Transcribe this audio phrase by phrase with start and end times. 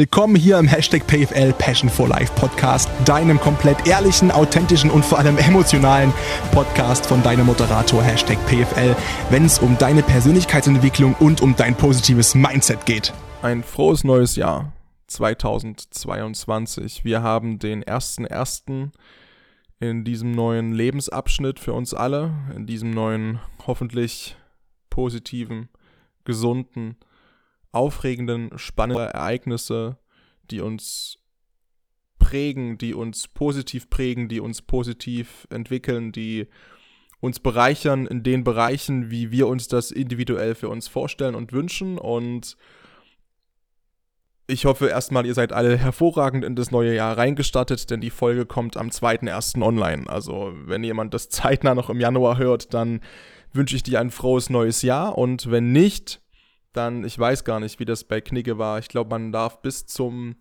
[0.00, 5.18] Willkommen hier im Hashtag PFL Passion for Life Podcast, deinem komplett ehrlichen, authentischen und vor
[5.18, 6.12] allem emotionalen
[6.52, 8.94] Podcast von deinem Moderator Hashtag PFL,
[9.30, 13.12] wenn es um deine Persönlichkeitsentwicklung und um dein positives Mindset geht.
[13.42, 14.72] Ein frohes neues Jahr
[15.08, 17.04] 2022.
[17.04, 18.92] Wir haben den ersten ersten
[19.80, 24.36] in diesem neuen Lebensabschnitt für uns alle, in diesem neuen hoffentlich
[24.90, 25.70] positiven,
[26.22, 26.94] gesunden,
[27.72, 29.98] aufregenden, spannenden Ereignisse,
[30.50, 31.18] die uns
[32.18, 36.48] prägen, die uns positiv prägen, die uns positiv entwickeln, die
[37.20, 41.98] uns bereichern in den Bereichen, wie wir uns das individuell für uns vorstellen und wünschen.
[41.98, 42.56] Und
[44.46, 48.46] ich hoffe erstmal, ihr seid alle hervorragend in das neue Jahr reingestattet, denn die Folge
[48.46, 49.62] kommt am 2.1.
[49.62, 50.08] online.
[50.08, 53.00] Also wenn jemand das zeitnah noch im Januar hört, dann
[53.52, 55.18] wünsche ich dir ein frohes neues Jahr.
[55.18, 56.20] Und wenn nicht,
[56.72, 58.78] dann, ich weiß gar nicht, wie das bei Knigge war.
[58.78, 60.36] Ich glaube, man darf bis zum,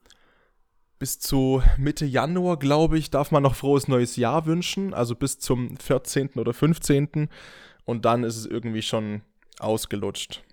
[1.00, 4.94] bis zu Mitte Januar, glaube ich, darf man noch frohes neues Jahr wünschen.
[4.94, 6.32] Also bis zum 14.
[6.36, 7.30] oder 15.
[7.86, 9.22] Und dann ist es irgendwie schon
[9.60, 10.44] ausgelutscht.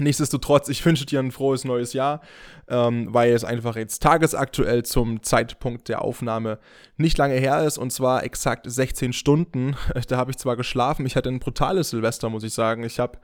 [0.00, 2.20] Nichtsdestotrotz, ich wünsche dir ein frohes neues Jahr,
[2.68, 6.58] ähm, weil es einfach jetzt tagesaktuell zum Zeitpunkt der Aufnahme
[6.96, 9.76] nicht lange her ist und zwar exakt 16 Stunden.
[10.08, 12.84] Da habe ich zwar geschlafen, ich hatte ein brutales Silvester, muss ich sagen.
[12.84, 13.18] Ich habe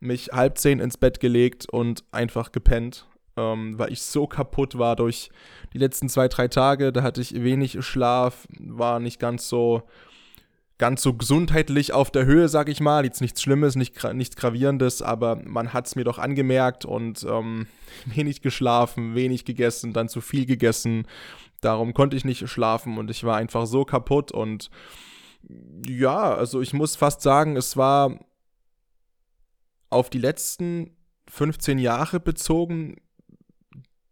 [0.00, 3.06] mich halb zehn ins Bett gelegt und einfach gepennt,
[3.36, 5.30] ähm, weil ich so kaputt war durch
[5.72, 6.92] die letzten zwei, drei Tage.
[6.92, 9.82] Da hatte ich wenig Schlaf, war nicht ganz so
[10.80, 13.04] ganz so gesundheitlich auf der Höhe, sag ich mal.
[13.04, 17.66] Jetzt nichts Schlimmes, nicht, nichts Gravierendes, aber man hat es mir doch angemerkt und ähm,
[18.06, 21.06] wenig geschlafen, wenig gegessen, dann zu viel gegessen.
[21.60, 24.70] Darum konnte ich nicht schlafen und ich war einfach so kaputt und
[25.86, 28.18] ja, also ich muss fast sagen, es war
[29.90, 30.96] auf die letzten
[31.28, 32.96] 15 Jahre bezogen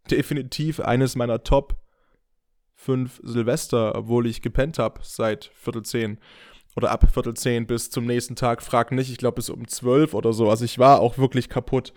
[0.09, 1.79] definitiv eines meiner Top
[2.75, 6.19] 5 Silvester, obwohl ich gepennt habe seit Viertel 10
[6.75, 8.61] oder ab Viertel 10 bis zum nächsten Tag.
[8.61, 10.49] Frag nicht, ich glaube bis um 12 oder so.
[10.49, 11.93] Also ich war auch wirklich kaputt,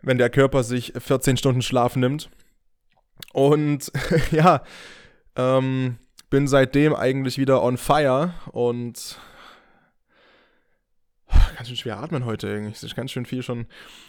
[0.00, 2.30] wenn der Körper sich 14 Stunden Schlaf nimmt.
[3.32, 3.92] Und
[4.30, 4.62] ja,
[5.36, 5.98] ähm,
[6.30, 9.18] bin seitdem eigentlich wieder on fire und
[11.56, 12.72] ganz schön schwer atmen heute irgendwie.
[12.72, 13.66] Ich habe ganz schön viel schon,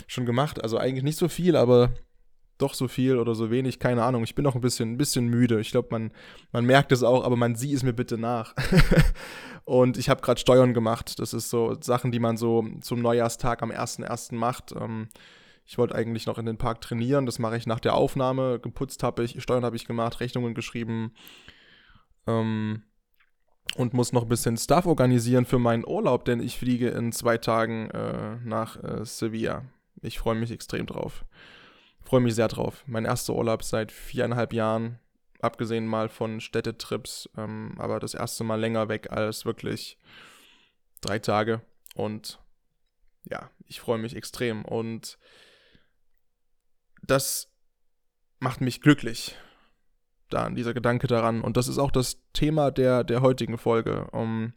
[0.08, 0.62] schon gemacht.
[0.62, 1.94] Also eigentlich nicht so viel, aber
[2.58, 4.24] doch so viel oder so wenig, keine Ahnung.
[4.24, 5.60] Ich bin noch ein bisschen, ein bisschen müde.
[5.60, 6.12] Ich glaube, man,
[6.52, 8.56] man merkt es auch, aber man sieht es mir bitte nach.
[9.66, 11.20] und ich habe gerade Steuern gemacht.
[11.20, 14.36] Das ist so Sachen, die man so zum Neujahrstag am 1.1.
[14.36, 14.72] macht.
[14.72, 15.10] Ähm,
[15.66, 17.26] ich wollte eigentlich noch in den Park trainieren.
[17.26, 18.60] Das mache ich nach der Aufnahme.
[18.60, 21.14] Geputzt habe ich, Steuern habe ich gemacht, Rechnungen geschrieben.
[22.26, 22.84] Ähm,
[23.76, 27.38] und muss noch ein bisschen Stuff organisieren für meinen Urlaub, denn ich fliege in zwei
[27.38, 29.66] Tagen äh, nach äh, Sevilla.
[30.02, 31.26] Ich freue mich extrem drauf.
[32.04, 32.84] Freue mich sehr drauf.
[32.88, 35.00] Mein erster Urlaub seit viereinhalb Jahren,
[35.42, 39.98] abgesehen mal von Städtetrips, ähm, aber das erste Mal länger weg als wirklich
[41.02, 41.62] drei Tage.
[41.96, 42.40] Und
[43.26, 44.64] ja, ich freue mich extrem.
[44.64, 45.18] Und
[47.04, 47.52] das
[48.40, 49.36] macht mich glücklich
[50.30, 51.42] da dieser Gedanke daran.
[51.42, 54.08] Und das ist auch das Thema der, der heutigen Folge.
[54.12, 54.54] Um,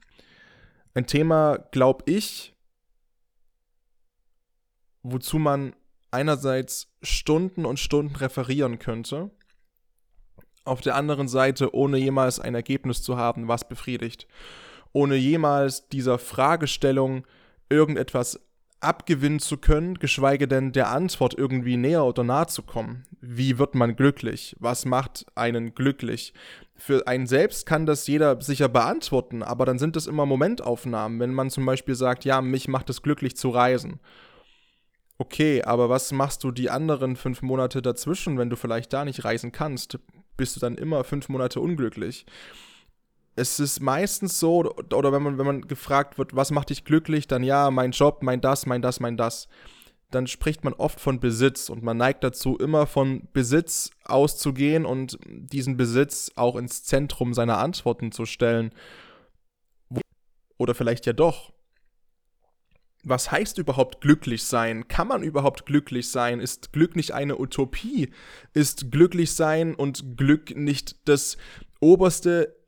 [0.95, 2.55] ein Thema, glaube ich,
[5.03, 5.75] wozu man
[6.11, 9.31] einerseits Stunden und Stunden referieren könnte,
[10.65, 14.27] auf der anderen Seite ohne jemals ein Ergebnis zu haben, was befriedigt,
[14.93, 17.27] ohne jemals dieser Fragestellung
[17.69, 18.41] irgendetwas
[18.81, 23.05] abgewinnen zu können, geschweige denn der Antwort irgendwie näher oder nahe zu kommen.
[23.21, 24.57] Wie wird man glücklich?
[24.59, 26.33] Was macht einen glücklich?
[26.77, 31.35] Für einen selbst kann das jeder sicher beantworten, aber dann sind es immer Momentaufnahmen, wenn
[31.35, 34.01] man zum Beispiel sagt, ja, mich macht es glücklich zu reisen.
[35.19, 39.25] Okay, aber was machst du die anderen fünf Monate dazwischen, wenn du vielleicht da nicht
[39.25, 39.99] reisen kannst?
[40.39, 42.25] Bist du dann immer fünf Monate unglücklich?
[43.37, 47.27] Es ist meistens so, oder wenn man, wenn man gefragt wird, was macht dich glücklich,
[47.27, 49.49] dann ja, mein Job, mein das, mein das, mein das.
[50.11, 55.19] Dann spricht man oft von Besitz und man neigt dazu, immer von Besitz auszugehen und
[55.25, 58.75] diesen Besitz auch ins Zentrum seiner Antworten zu stellen.
[60.59, 61.53] Oder vielleicht ja doch.
[63.05, 64.89] Was heißt überhaupt glücklich sein?
[64.89, 66.41] Kann man überhaupt glücklich sein?
[66.41, 68.11] Ist Glück nicht eine Utopie?
[68.53, 71.39] Ist glücklich sein und Glück nicht das
[71.81, 72.60] oberste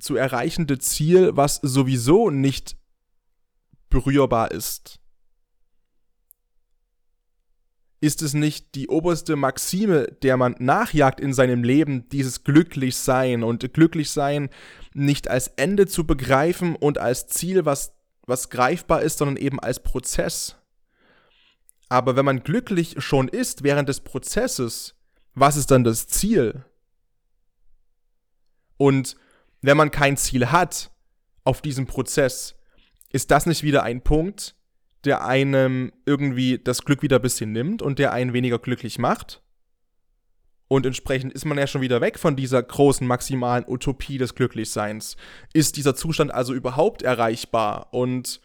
[0.00, 2.76] zu erreichende Ziel, was sowieso nicht
[3.88, 5.00] berührbar ist?
[8.02, 13.74] Ist es nicht die oberste Maxime, der man nachjagt in seinem Leben, dieses Glücklichsein und
[13.74, 14.48] Glücklichsein
[14.94, 17.92] nicht als Ende zu begreifen und als Ziel, was,
[18.26, 20.56] was greifbar ist, sondern eben als Prozess?
[21.90, 24.94] Aber wenn man glücklich schon ist während des Prozesses,
[25.34, 26.64] was ist dann das Ziel?
[28.78, 29.16] Und
[29.62, 30.90] wenn man kein Ziel hat
[31.44, 32.56] auf diesem Prozess,
[33.10, 34.54] ist das nicht wieder ein Punkt,
[35.04, 39.42] der einem irgendwie das Glück wieder ein bisschen nimmt und der einen weniger glücklich macht?
[40.68, 45.16] Und entsprechend ist man ja schon wieder weg von dieser großen maximalen Utopie des Glücklichseins.
[45.52, 47.92] Ist dieser Zustand also überhaupt erreichbar?
[47.92, 48.40] Und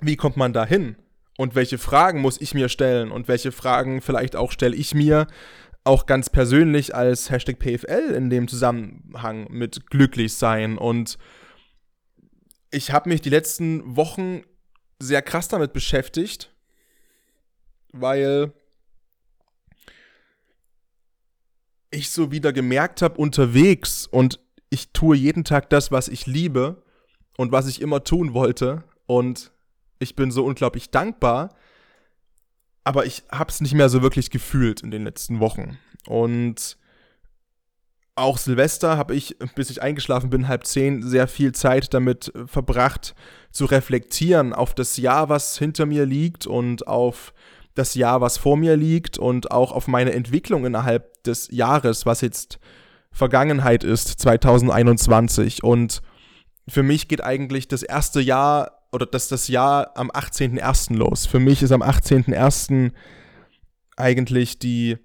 [0.00, 0.96] wie kommt man da hin?
[1.36, 3.12] Und welche Fragen muss ich mir stellen?
[3.12, 5.28] Und welche Fragen vielleicht auch stelle ich mir
[5.84, 10.78] auch ganz persönlich als Hashtag PFL in dem Zusammenhang mit glücklich sein?
[10.78, 11.18] Und
[12.70, 14.42] ich habe mich die letzten Wochen
[14.98, 16.54] sehr krass damit beschäftigt,
[17.92, 18.52] weil
[21.90, 24.40] ich so wieder gemerkt habe unterwegs und
[24.70, 26.82] ich tue jeden Tag das, was ich liebe
[27.36, 29.52] und was ich immer tun wollte und
[30.00, 31.54] ich bin so unglaublich dankbar,
[32.84, 36.76] aber ich habe es nicht mehr so wirklich gefühlt in den letzten Wochen und
[38.16, 43.14] auch Silvester habe ich, bis ich eingeschlafen bin, halb zehn, sehr viel Zeit damit verbracht,
[43.50, 47.34] zu reflektieren auf das Jahr, was hinter mir liegt und auf
[47.74, 52.20] das Jahr, was vor mir liegt und auch auf meine Entwicklung innerhalb des Jahres, was
[52.20, 52.60] jetzt
[53.10, 55.64] Vergangenheit ist, 2021.
[55.64, 56.00] Und
[56.68, 60.94] für mich geht eigentlich das erste Jahr oder das, das Jahr am 18.01.
[60.94, 61.26] los.
[61.26, 62.92] Für mich ist am 18.01.
[63.96, 64.96] eigentlich die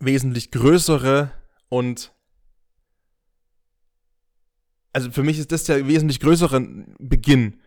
[0.00, 1.30] wesentlich größere
[1.68, 2.12] und
[4.92, 6.60] also für mich ist das der wesentlich größere
[6.98, 7.60] Beginn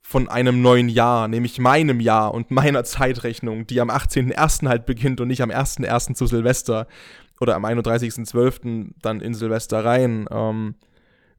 [0.00, 4.68] von einem neuen Jahr, nämlich meinem Jahr und meiner Zeitrechnung, die am 18.01.
[4.68, 6.14] halt beginnt und nicht am 1.01.
[6.14, 6.86] zu Silvester
[7.40, 8.92] oder am 31.12.
[9.00, 10.76] dann in Silvester rein, ähm,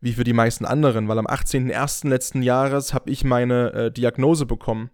[0.03, 2.09] wie für die meisten anderen, weil am 18.01.
[2.09, 4.89] letzten Jahres habe ich meine äh, Diagnose bekommen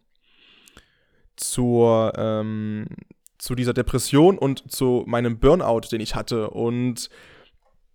[1.35, 2.85] zur, ähm,
[3.39, 7.09] zu dieser Depression und zu meinem Burnout, den ich hatte und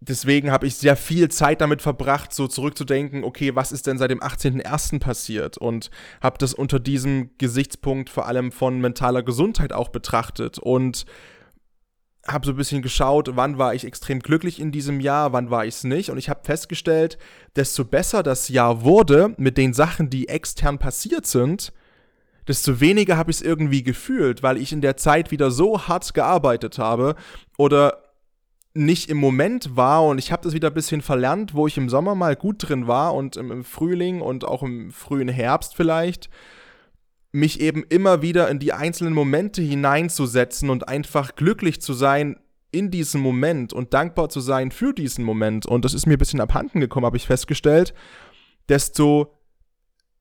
[0.00, 4.10] deswegen habe ich sehr viel Zeit damit verbracht, so zurückzudenken, okay, was ist denn seit
[4.10, 4.98] dem 18.01.
[4.98, 5.56] passiert?
[5.56, 5.90] Und
[6.20, 11.06] habe das unter diesem Gesichtspunkt vor allem von mentaler Gesundheit auch betrachtet und
[12.26, 15.66] habe so ein bisschen geschaut, wann war ich extrem glücklich in diesem Jahr, wann war
[15.66, 16.10] ich es nicht.
[16.10, 17.18] Und ich habe festgestellt,
[17.56, 21.72] desto besser das Jahr wurde mit den Sachen, die extern passiert sind,
[22.48, 26.14] desto weniger habe ich es irgendwie gefühlt, weil ich in der Zeit wieder so hart
[26.14, 27.14] gearbeitet habe
[27.56, 28.04] oder
[28.74, 31.88] nicht im Moment war und ich habe das wieder ein bisschen verlernt, wo ich im
[31.88, 36.28] Sommer mal gut drin war und im, im, Frühling und auch im frühen Herbst vielleicht,
[37.34, 42.38] mich eben immer wieder in die einzelnen Momente hineinzusetzen und einfach glücklich zu sein
[42.70, 45.66] in diesem Moment und dankbar zu sein für diesen Moment.
[45.66, 47.92] Und das ist mir ein bisschen abhanden gekommen, habe ich festgestellt,
[48.68, 49.34] desto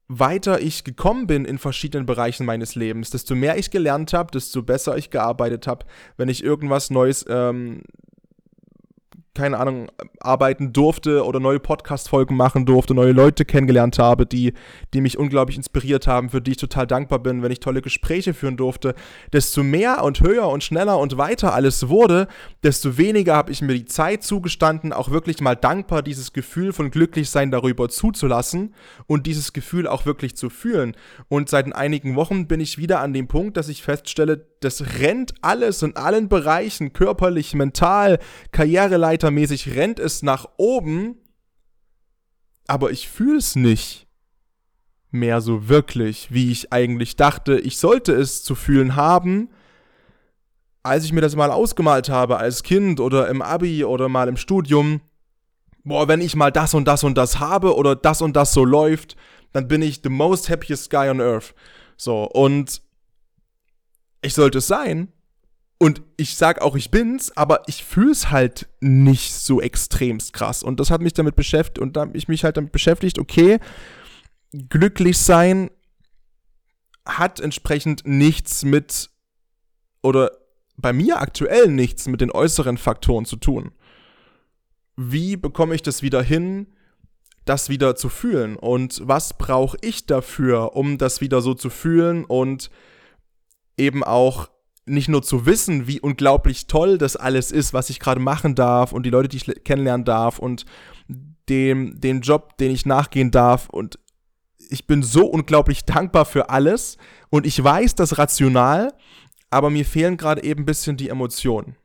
[0.07, 4.63] weiter ich gekommen bin in verschiedenen Bereichen meines Lebens, desto mehr ich gelernt habe, desto
[4.63, 5.85] besser ich gearbeitet habe,
[6.17, 7.83] wenn ich irgendwas Neues ähm,
[9.35, 14.53] keine Ahnung, arbeiten durfte oder neue Podcast-Folgen machen durfte, neue Leute kennengelernt habe, die,
[14.93, 18.35] die mich unglaublich inspiriert haben, für die ich total dankbar bin, wenn ich tolle Gespräche
[18.35, 18.93] führen durfte,
[19.31, 22.27] desto mehr und höher und schneller und weiter alles wurde,
[22.63, 26.91] desto weniger habe ich mir die Zeit zugestanden, auch wirklich mal dankbar dieses Gefühl von
[26.91, 28.75] Glücklichsein darüber zuzulassen
[29.07, 30.95] und dieses Gefühl auch wirklich zu fühlen.
[31.27, 35.33] Und seit einigen Wochen bin ich wieder an dem Punkt, dass ich feststelle, das rennt
[35.41, 38.19] alles in allen Bereichen, körperlich, mental,
[38.51, 41.17] karriereleitermäßig, rennt es nach oben,
[42.67, 44.07] aber ich fühle es nicht
[45.11, 49.49] mehr so wirklich, wie ich eigentlich dachte, ich sollte es zu fühlen haben,
[50.81, 54.37] als ich mir das mal ausgemalt habe als Kind oder im Abi oder mal im
[54.37, 55.01] Studium.
[55.83, 58.65] Boah, wenn ich mal das und das und das habe oder das und das so
[58.65, 59.15] läuft,
[59.51, 61.53] dann bin ich the most happiest guy on earth.
[61.95, 62.81] So, und
[64.23, 65.09] ich sollte es sein.
[65.77, 70.63] Und ich sag auch, ich bin's, aber ich fühl's halt nicht so extremst krass.
[70.63, 73.59] Und das hat mich damit beschäftigt und da habe ich mich halt damit beschäftigt, okay,
[74.69, 75.69] glücklich sein
[77.05, 79.09] hat entsprechend nichts mit
[80.01, 80.31] oder
[80.77, 83.71] bei mir aktuell nichts mit den äußeren Faktoren zu tun.
[84.95, 86.67] Wie bekomme ich das wieder hin,
[87.45, 88.55] das wieder zu fühlen?
[88.55, 92.69] Und was brauche ich dafür, um das wieder so zu fühlen und
[93.77, 94.49] eben auch
[94.85, 98.91] nicht nur zu wissen, wie unglaublich toll das alles ist, was ich gerade machen darf
[98.91, 100.65] und die Leute, die ich kennenlernen darf und
[101.49, 103.99] dem, den Job, den ich nachgehen darf und
[104.69, 106.97] ich bin so unglaublich dankbar für alles
[107.29, 108.93] und ich weiß das rational,
[109.49, 111.75] aber mir fehlen gerade eben ein bisschen die Emotionen.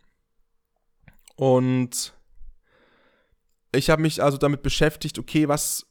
[1.36, 2.14] Und
[3.72, 5.86] ich habe mich also damit beschäftigt, okay, was,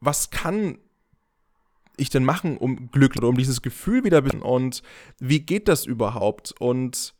[0.00, 0.78] was kann
[1.96, 4.82] ich denn machen, um Glück oder um dieses Gefühl wieder und
[5.18, 6.54] wie geht das überhaupt?
[6.58, 7.14] Und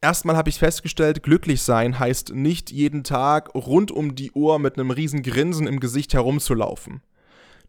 [0.00, 4.78] erstmal habe ich festgestellt, glücklich sein heißt nicht jeden Tag rund um die Uhr mit
[4.78, 7.02] einem riesen Grinsen im Gesicht herumzulaufen.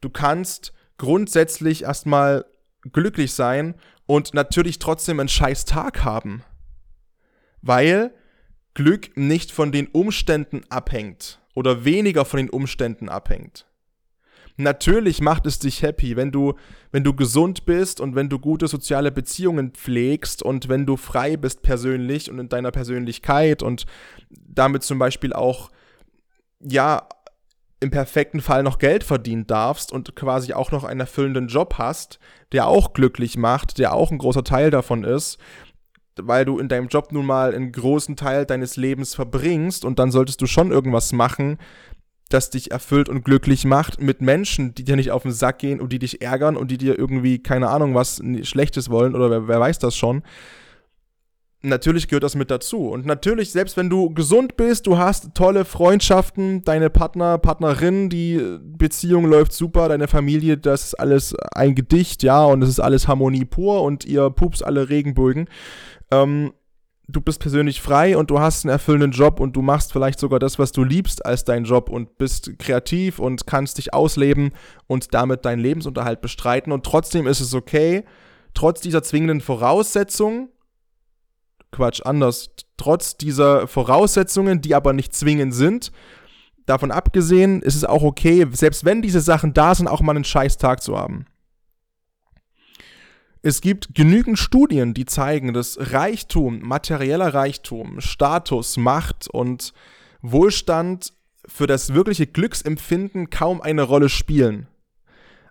[0.01, 2.45] Du kannst grundsätzlich erstmal
[2.91, 3.75] glücklich sein
[4.05, 6.43] und natürlich trotzdem einen scheiß Tag haben.
[7.61, 8.13] Weil
[8.73, 13.65] Glück nicht von den Umständen abhängt oder weniger von den Umständen abhängt.
[14.57, 16.55] Natürlich macht es dich happy, wenn du,
[16.91, 21.37] wenn du gesund bist und wenn du gute soziale Beziehungen pflegst und wenn du frei
[21.37, 23.85] bist persönlich und in deiner Persönlichkeit und
[24.29, 25.69] damit zum Beispiel auch,
[26.59, 27.07] ja,
[27.79, 32.17] im perfekten Fall noch Geld verdienen darfst und quasi auch noch einen erfüllenden Job hast,
[32.51, 35.37] der auch glücklich macht, der auch ein großer Teil davon ist,
[36.19, 40.09] weil du in deinem Job nun mal einen großen Teil deines Lebens verbringst und dann
[40.09, 41.59] solltest du schon irgendwas machen,
[42.29, 45.79] das dich erfüllt und glücklich macht mit Menschen, die dir nicht auf den Sack gehen
[45.79, 49.47] und die dich ärgern und die dir irgendwie, keine Ahnung, was Schlechtes wollen oder wer,
[49.47, 50.23] wer weiß das schon.
[51.63, 52.89] Natürlich gehört das mit dazu.
[52.89, 58.39] Und natürlich, selbst wenn du gesund bist, du hast tolle Freundschaften, deine Partner, Partnerin, die
[58.61, 63.07] Beziehung läuft super, deine Familie, das ist alles ein Gedicht, ja, und es ist alles
[63.07, 65.49] Harmonie pur und ihr pups alle Regenbögen.
[66.11, 66.53] Ähm,
[67.07, 70.39] du bist persönlich frei und du hast einen erfüllenden Job und du machst vielleicht sogar
[70.39, 74.51] das, was du liebst als dein Job und bist kreativ und kannst dich ausleben
[74.87, 78.03] und damit deinen Lebensunterhalt bestreiten und trotzdem ist es okay,
[78.53, 80.49] trotz dieser zwingenden Voraussetzungen,
[81.71, 85.91] Quatsch, anders, trotz dieser Voraussetzungen, die aber nicht zwingend sind,
[86.65, 90.25] davon abgesehen, ist es auch okay, selbst wenn diese Sachen da sind, auch mal einen
[90.25, 91.25] scheiß Tag zu haben.
[93.47, 99.71] Es gibt genügend Studien, die zeigen, dass Reichtum, materieller Reichtum, Status, Macht und
[100.21, 101.13] Wohlstand
[101.45, 104.67] für das wirkliche Glücksempfinden kaum eine Rolle spielen.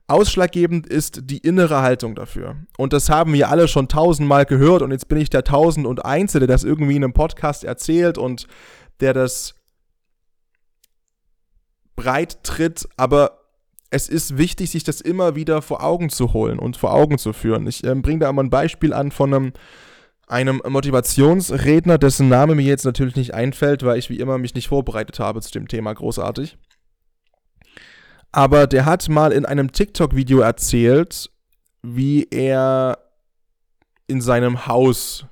[0.08, 2.56] Ausschlaggebend ist die innere Haltung dafür.
[2.76, 6.04] Und das haben wir alle schon tausendmal gehört und jetzt bin ich der tausend und
[6.04, 8.46] Einzelne, der das irgendwie in einem Podcast erzählt und
[9.00, 9.54] der das
[11.96, 13.45] breit tritt, aber
[13.90, 17.32] es ist wichtig, sich das immer wieder vor Augen zu holen und vor Augen zu
[17.32, 17.66] führen.
[17.66, 19.52] Ich äh, bringe da mal ein Beispiel an von einem,
[20.26, 24.68] einem Motivationsredner, dessen Name mir jetzt natürlich nicht einfällt, weil ich wie immer mich nicht
[24.68, 26.58] vorbereitet habe zu dem Thema großartig.
[28.32, 31.30] Aber der hat mal in einem TikTok-Video erzählt,
[31.82, 32.98] wie er
[34.08, 35.26] in seinem Haus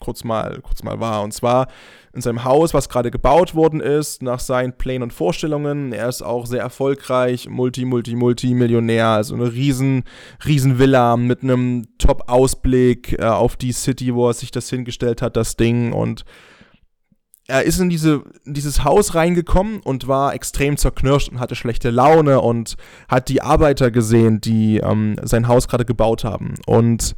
[0.00, 1.22] kurz mal, kurz mal war.
[1.22, 1.68] Und zwar
[2.12, 5.92] in seinem Haus, was gerade gebaut worden ist, nach seinen Plänen und Vorstellungen.
[5.92, 10.04] Er ist auch sehr erfolgreich, Multi, Multi, Multi-Millionär, also eine riesen,
[10.46, 15.36] riesen Villa mit einem Top-Ausblick äh, auf die City, wo er sich das hingestellt hat,
[15.36, 15.92] das Ding.
[15.92, 16.24] Und
[17.48, 21.90] er ist in, diese, in dieses Haus reingekommen und war extrem zerknirscht und hatte schlechte
[21.90, 22.76] Laune und
[23.08, 26.54] hat die Arbeiter gesehen, die ähm, sein Haus gerade gebaut haben.
[26.66, 27.14] Und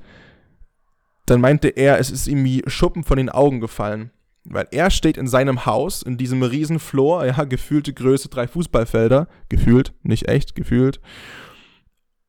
[1.31, 4.11] dann meinte er, es ist ihm wie Schuppen von den Augen gefallen.
[4.45, 9.29] Weil er steht in seinem Haus, in diesem riesen Floor, ja, gefühlte Größe drei Fußballfelder,
[9.49, 11.01] gefühlt, nicht echt, gefühlt,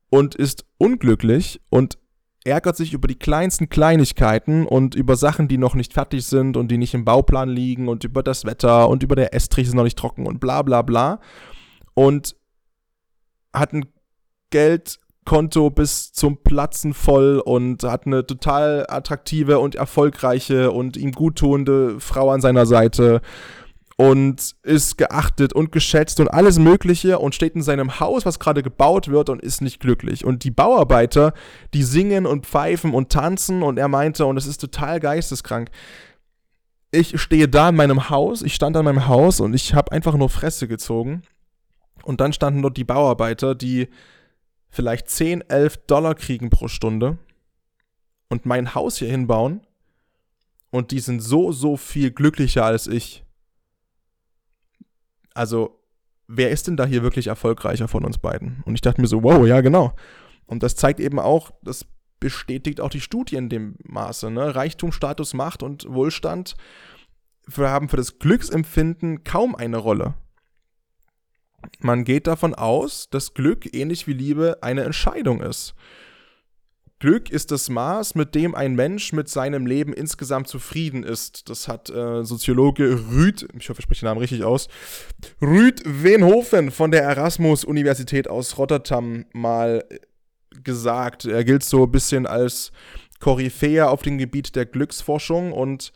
[0.10, 1.98] und ist unglücklich und
[2.44, 6.70] ärgert sich über die kleinsten Kleinigkeiten und über Sachen, die noch nicht fertig sind und
[6.70, 9.84] die nicht im Bauplan liegen und über das Wetter und über der Estrich ist noch
[9.84, 11.20] nicht trocken und bla bla bla.
[11.94, 12.36] Und
[13.54, 13.86] hat ein
[14.50, 15.00] Geld
[15.30, 22.00] Konto bis zum Platzen voll und hat eine total attraktive und erfolgreiche und ihm guttuende
[22.00, 23.22] Frau an seiner Seite
[23.96, 28.64] und ist geachtet und geschätzt und alles Mögliche und steht in seinem Haus, was gerade
[28.64, 30.26] gebaut wird und ist nicht glücklich.
[30.26, 31.36] Und die Bauarbeiter,
[31.76, 35.70] die singen und pfeifen und tanzen und er meinte, und es ist total geisteskrank.
[36.90, 40.16] Ich stehe da in meinem Haus, ich stand an meinem Haus und ich habe einfach
[40.16, 41.22] nur Fresse gezogen.
[42.02, 43.90] Und dann standen dort die Bauarbeiter, die
[44.70, 47.18] vielleicht 10, 11 Dollar kriegen pro Stunde
[48.30, 49.62] und mein Haus hier hinbauen
[50.72, 53.24] und die sind so, so viel glücklicher als ich.
[55.34, 55.80] Also,
[56.28, 58.62] wer ist denn da hier wirklich erfolgreicher von uns beiden?
[58.66, 59.94] Und ich dachte mir so, wow, ja, genau.
[60.46, 61.86] Und das zeigt eben auch, das
[62.20, 64.30] bestätigt auch die Studie in dem Maße.
[64.30, 64.56] Ne?
[64.56, 66.56] Reichtum, Status, Macht und Wohlstand
[67.58, 70.14] haben für das Glücksempfinden kaum eine Rolle.
[71.80, 75.76] Man geht davon aus, dass Glück ähnlich wie Liebe eine Entscheidung ist.
[77.00, 81.50] Glück ist das Maß, mit dem ein Mensch mit seinem Leben insgesamt zufrieden ist.
[81.50, 84.68] Das hat äh, Soziologe Rüd, ich hoffe, ich spreche den Namen richtig aus,
[85.42, 89.86] Rüd Wenhofen von der Erasmus-Universität aus Rotterdam mal
[90.64, 91.24] gesagt.
[91.24, 92.74] Er gilt so ein bisschen als
[93.22, 95.94] Koryphäe auf dem Gebiet der Glücksforschung und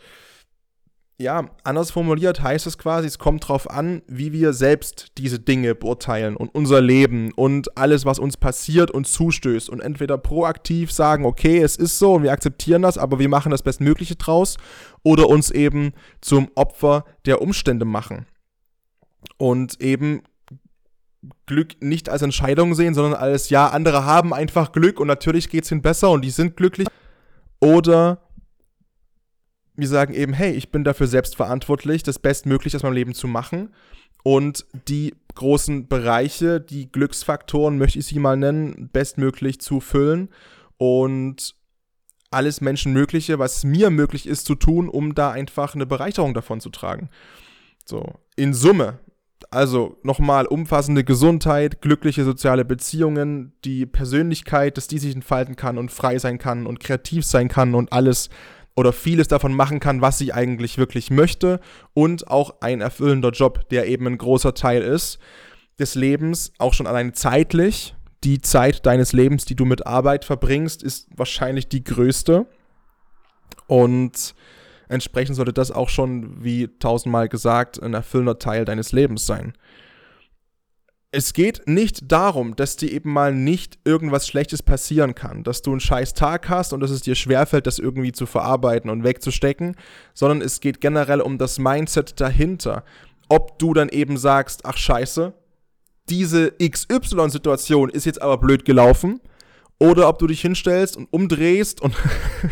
[1.20, 5.75] ja, anders formuliert heißt es quasi, es kommt darauf an, wie wir selbst diese Dinge
[5.75, 9.70] beurteilen und unser Leben und alles, was uns passiert und zustößt.
[9.70, 13.51] Und entweder proaktiv sagen, okay, es ist so und wir akzeptieren das, aber wir machen
[13.51, 14.58] das Bestmögliche draus,
[15.03, 15.91] oder uns eben
[16.22, 18.25] zum Opfer der Umstände machen.
[19.38, 20.24] Und eben
[21.46, 25.65] Glück nicht als Entscheidung sehen, sondern als, ja, andere haben einfach Glück und natürlich geht
[25.65, 26.88] es ihnen besser und die sind glücklich.
[27.60, 28.23] Oder
[29.75, 33.27] wir sagen eben, hey, ich bin dafür selbst verantwortlich, das Bestmögliche aus meinem Leben zu
[33.27, 33.70] machen.
[34.24, 40.30] Und die großen Bereiche, die Glücksfaktoren, möchte ich sie mal nennen, bestmöglich zu füllen.
[40.77, 41.56] Und
[42.34, 46.70] alles Menschenmögliche, was mir möglich ist zu tun, um da einfach eine Bereicherung davon zu
[46.70, 47.10] tragen.
[47.86, 49.00] So, in Summe.
[49.51, 55.92] Also nochmal umfassende Gesundheit, glückliche soziale Beziehungen, die Persönlichkeit, dass die sich entfalten kann und
[55.92, 58.30] frei sein kann und kreativ sein kann und alles
[58.75, 61.60] oder vieles davon machen kann, was sie eigentlich wirklich möchte
[61.94, 65.20] und auch ein erfüllender Job, der eben ein großer Teil ist
[65.80, 67.96] des Lebens, auch schon allein zeitlich.
[68.24, 72.46] Die Zeit deines Lebens, die du mit Arbeit verbringst, ist wahrscheinlich die größte.
[73.68, 74.34] Und
[74.88, 79.53] entsprechend sollte das auch schon, wie tausendmal gesagt, ein erfüllender Teil deines Lebens sein
[81.13, 85.70] es geht nicht darum, dass dir eben mal nicht irgendwas Schlechtes passieren kann, dass du
[85.70, 89.75] einen scheiß Tag hast und dass es dir schwerfällt, das irgendwie zu verarbeiten und wegzustecken,
[90.15, 92.84] sondern es geht generell um das Mindset dahinter.
[93.29, 95.34] Ob du dann eben sagst, ach scheiße,
[96.10, 99.22] diese XY-Situation ist jetzt aber blöd gelaufen,
[99.79, 101.93] oder ob du dich hinstellst und umdrehst und,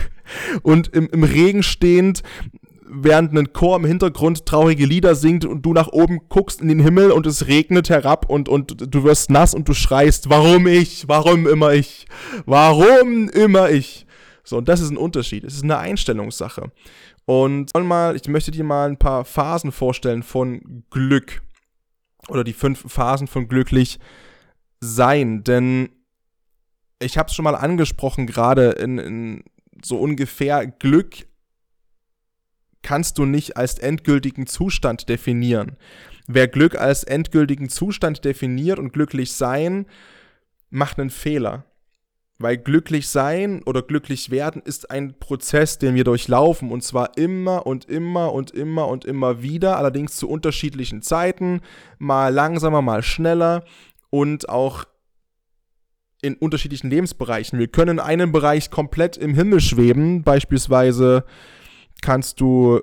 [0.64, 2.24] und im, im Regen stehend
[2.94, 6.82] während ein Chor im Hintergrund traurige Lieder singt und du nach oben guckst in den
[6.82, 11.08] Himmel und es regnet herab und, und du wirst nass und du schreist, warum ich,
[11.08, 12.06] warum immer ich,
[12.46, 14.06] warum immer ich.
[14.44, 15.46] So, und das ist ein Unterschied.
[15.46, 16.72] Es ist eine Einstellungssache.
[17.26, 21.42] Und mal, ich möchte dir mal ein paar Phasen vorstellen von Glück.
[22.28, 24.00] Oder die fünf Phasen von glücklich
[24.82, 25.44] sein.
[25.44, 25.90] Denn
[27.00, 29.44] ich habe es schon mal angesprochen, gerade in, in
[29.84, 31.26] so ungefähr Glück
[32.82, 35.78] kannst du nicht als endgültigen Zustand definieren.
[36.28, 39.86] Wer Glück als endgültigen Zustand definiert und glücklich sein,
[40.70, 41.66] macht einen Fehler.
[42.40, 47.68] Weil glücklich sein oder glücklich werden ist ein Prozess, den wir durchlaufen und zwar immer
[47.68, 51.62] und immer und immer und immer wieder, allerdings zu unterschiedlichen Zeiten,
[52.00, 53.64] mal langsamer, mal schneller
[54.10, 54.86] und auch
[56.24, 57.60] in unterschiedlichen Lebensbereichen.
[57.60, 61.26] Wir können in einem Bereich komplett im Himmel schweben, beispielsweise
[62.02, 62.82] kannst du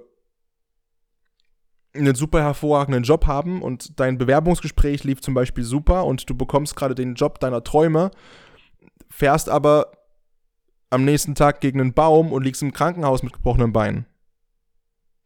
[1.95, 6.77] einen super hervorragenden Job haben und dein Bewerbungsgespräch lief zum Beispiel super und du bekommst
[6.77, 8.11] gerade den Job deiner Träume,
[9.11, 9.93] fährst aber
[10.91, 14.07] am nächsten Tag gegen einen Baum und liegst im Krankenhaus mit gebrochenen Beinen.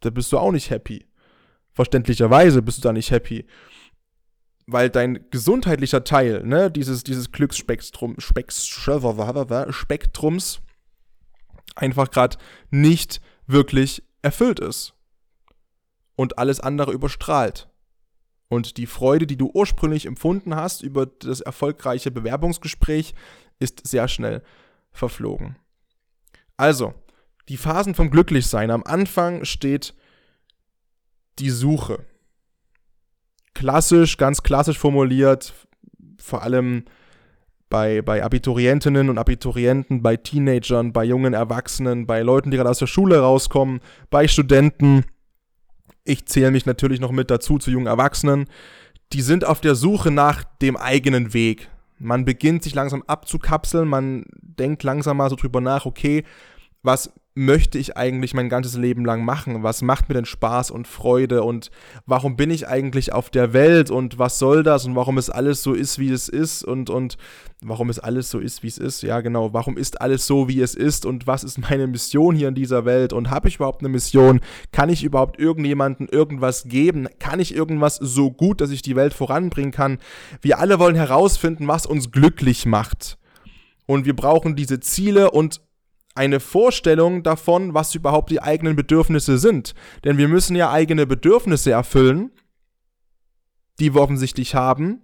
[0.00, 1.06] Da bist du auch nicht happy.
[1.72, 3.46] Verständlicherweise bist du da nicht happy.
[4.66, 8.62] Weil dein gesundheitlicher Teil, ne, dieses, dieses Glücksspektrum, Spektrums
[11.74, 12.36] einfach gerade
[12.70, 14.94] nicht wirklich erfüllt ist
[16.16, 17.68] und alles andere überstrahlt.
[18.48, 23.14] Und die Freude, die du ursprünglich empfunden hast über das erfolgreiche Bewerbungsgespräch,
[23.58, 24.42] ist sehr schnell
[24.90, 25.56] verflogen.
[26.56, 26.94] Also,
[27.48, 28.70] die Phasen vom Glücklichsein.
[28.70, 29.94] Am Anfang steht
[31.38, 32.04] die Suche.
[33.54, 35.54] Klassisch, ganz klassisch formuliert,
[36.18, 36.84] vor allem
[37.72, 42.80] bei, bei Abiturientinnen und Abiturienten, bei Teenagern, bei jungen Erwachsenen, bei Leuten, die gerade aus
[42.80, 43.80] der Schule rauskommen,
[44.10, 45.04] bei Studenten.
[46.04, 48.44] Ich zähle mich natürlich noch mit dazu zu jungen Erwachsenen.
[49.14, 51.70] Die sind auf der Suche nach dem eigenen Weg.
[51.98, 56.24] Man beginnt sich langsam abzukapseln, man denkt langsam mal so drüber nach, okay,
[56.82, 59.62] was möchte ich eigentlich mein ganzes Leben lang machen?
[59.62, 61.42] Was macht mir denn Spaß und Freude?
[61.44, 61.70] Und
[62.04, 63.90] warum bin ich eigentlich auf der Welt?
[63.90, 64.84] Und was soll das?
[64.84, 66.62] Und warum es alles so ist, wie es ist?
[66.62, 67.16] Und, und
[67.62, 69.02] warum es alles so ist, wie es ist?
[69.02, 69.54] Ja, genau.
[69.54, 71.06] Warum ist alles so, wie es ist?
[71.06, 73.14] Und was ist meine Mission hier in dieser Welt?
[73.14, 74.40] Und habe ich überhaupt eine Mission?
[74.70, 77.08] Kann ich überhaupt irgendjemandem irgendwas geben?
[77.18, 79.98] Kann ich irgendwas so gut, dass ich die Welt voranbringen kann?
[80.42, 83.16] Wir alle wollen herausfinden, was uns glücklich macht.
[83.86, 85.60] Und wir brauchen diese Ziele und
[86.14, 89.74] eine Vorstellung davon, was überhaupt die eigenen Bedürfnisse sind.
[90.04, 92.30] Denn wir müssen ja eigene Bedürfnisse erfüllen,
[93.78, 95.02] die wir offensichtlich haben,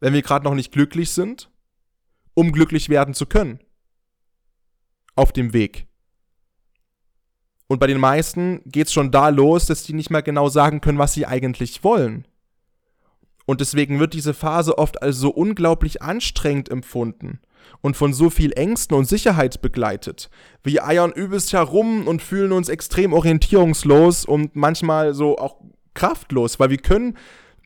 [0.00, 1.50] wenn wir gerade noch nicht glücklich sind,
[2.34, 3.60] um glücklich werden zu können.
[5.16, 5.86] Auf dem Weg.
[7.66, 10.80] Und bei den meisten geht es schon da los, dass die nicht mehr genau sagen
[10.80, 12.28] können, was sie eigentlich wollen.
[13.44, 17.40] Und deswegen wird diese Phase oft als so unglaublich anstrengend empfunden
[17.80, 20.30] und von so viel Ängsten und Sicherheit begleitet.
[20.62, 25.56] Wir eiern übelst herum und fühlen uns extrem orientierungslos und manchmal so auch
[25.94, 27.16] kraftlos, weil wir können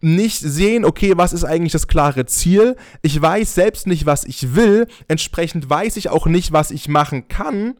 [0.00, 2.76] nicht sehen, okay, was ist eigentlich das klare Ziel?
[3.02, 7.28] Ich weiß selbst nicht, was ich will, entsprechend weiß ich auch nicht, was ich machen
[7.28, 7.74] kann,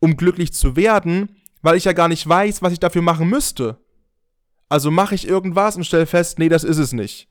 [0.00, 3.78] um glücklich zu werden, weil ich ja gar nicht weiß, was ich dafür machen müsste.
[4.68, 7.28] Also mache ich irgendwas und stelle fest, nee, das ist es nicht.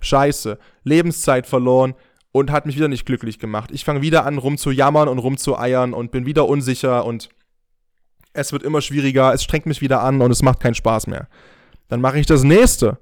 [0.00, 1.94] Scheiße, Lebenszeit verloren
[2.32, 3.70] und hat mich wieder nicht glücklich gemacht.
[3.72, 7.28] Ich fange wieder an, rumzujammern und rumzueiern und bin wieder unsicher und
[8.32, 11.28] es wird immer schwieriger, es strengt mich wieder an und es macht keinen Spaß mehr.
[11.88, 12.98] Dann mache ich das nächste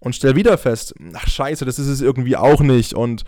[0.00, 3.24] und stelle wieder fest, ach scheiße, das ist es irgendwie auch nicht und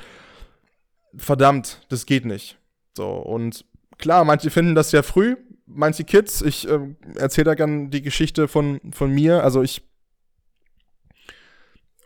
[1.17, 2.59] verdammt, das geht nicht.
[2.97, 3.65] So, und
[3.99, 6.79] klar, manche finden das sehr früh, manche Kids, ich äh,
[7.17, 9.88] erzähle da gern die Geschichte von, von mir, also ich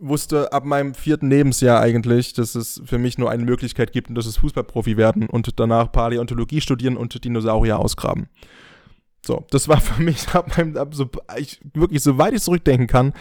[0.02, 4.16] wusste ab meinem vierten Lebensjahr eigentlich, dass es für mich nur eine Möglichkeit gibt und
[4.16, 8.28] das ist Fußballprofi werden und danach Paläontologie studieren und Dinosaurier ausgraben.
[9.24, 13.12] So, das war für mich ab meinem, ab so, ich, wirklich, soweit ich zurückdenken kann,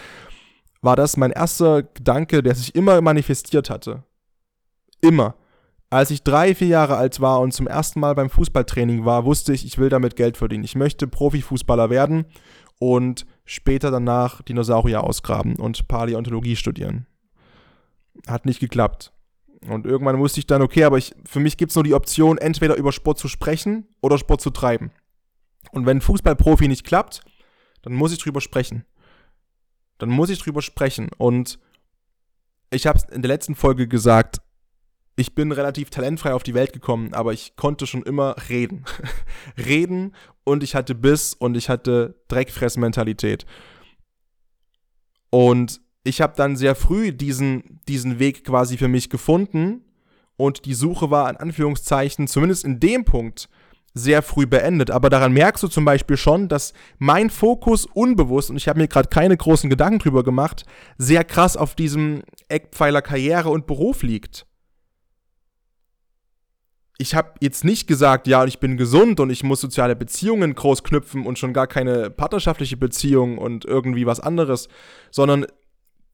[0.81, 4.03] war das mein erster Gedanke, der sich immer manifestiert hatte.
[4.99, 5.35] Immer.
[5.91, 9.53] Als ich drei, vier Jahre alt war und zum ersten Mal beim Fußballtraining war, wusste
[9.53, 10.63] ich, ich will damit Geld verdienen.
[10.63, 12.25] Ich möchte Profifußballer werden
[12.79, 17.05] und später danach Dinosaurier ausgraben und Paläontologie studieren.
[18.25, 19.11] Hat nicht geklappt.
[19.67, 22.37] Und irgendwann wusste ich dann, okay, aber ich, für mich gibt es nur die Option,
[22.37, 24.91] entweder über Sport zu sprechen oder Sport zu treiben.
[25.71, 27.23] Und wenn Fußballprofi nicht klappt,
[27.81, 28.85] dann muss ich drüber sprechen.
[29.97, 31.09] Dann muss ich drüber sprechen.
[31.17, 31.59] Und
[32.71, 34.37] ich habe es in der letzten Folge gesagt,
[35.15, 38.85] ich bin relativ talentfrei auf die Welt gekommen, aber ich konnte schon immer reden.
[39.57, 43.45] reden und ich hatte Biss und ich hatte Dreckfressmentalität.
[45.29, 49.85] Und ich habe dann sehr früh diesen, diesen Weg quasi für mich gefunden
[50.37, 53.49] und die Suche war in Anführungszeichen, zumindest in dem Punkt,
[53.93, 54.89] sehr früh beendet.
[54.89, 58.87] Aber daran merkst du zum Beispiel schon, dass mein Fokus unbewusst, und ich habe mir
[58.87, 60.63] gerade keine großen Gedanken drüber gemacht,
[60.97, 64.47] sehr krass auf diesem Eckpfeiler Karriere und Beruf liegt
[67.01, 70.83] ich habe jetzt nicht gesagt, ja, ich bin gesund und ich muss soziale Beziehungen groß
[70.83, 74.69] knüpfen und schon gar keine partnerschaftliche Beziehung und irgendwie was anderes,
[75.09, 75.47] sondern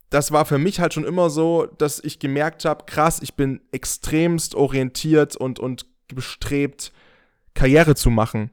[0.08, 3.60] das war für mich halt schon immer so, dass ich gemerkt habe, krass, ich bin
[3.70, 6.90] extremst orientiert und, und bestrebt,
[7.52, 8.50] Karriere zu machen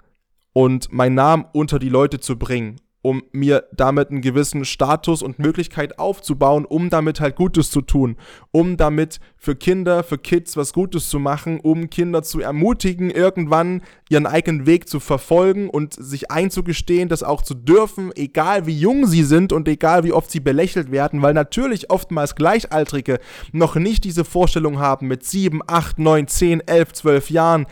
[0.52, 5.38] und meinen Namen unter die Leute zu bringen um mir damit einen gewissen Status und
[5.38, 8.18] Möglichkeit aufzubauen, um damit halt Gutes zu tun,
[8.50, 13.84] um damit für Kinder, für Kids was Gutes zu machen, um Kinder zu ermutigen, irgendwann
[14.10, 19.06] ihren eigenen Weg zu verfolgen und sich einzugestehen, das auch zu dürfen, egal wie jung
[19.06, 23.20] sie sind und egal wie oft sie belächelt werden, weil natürlich oftmals Gleichaltrige
[23.52, 27.68] noch nicht diese Vorstellung haben mit 7, 8, 9, 10, 11, 12 Jahren,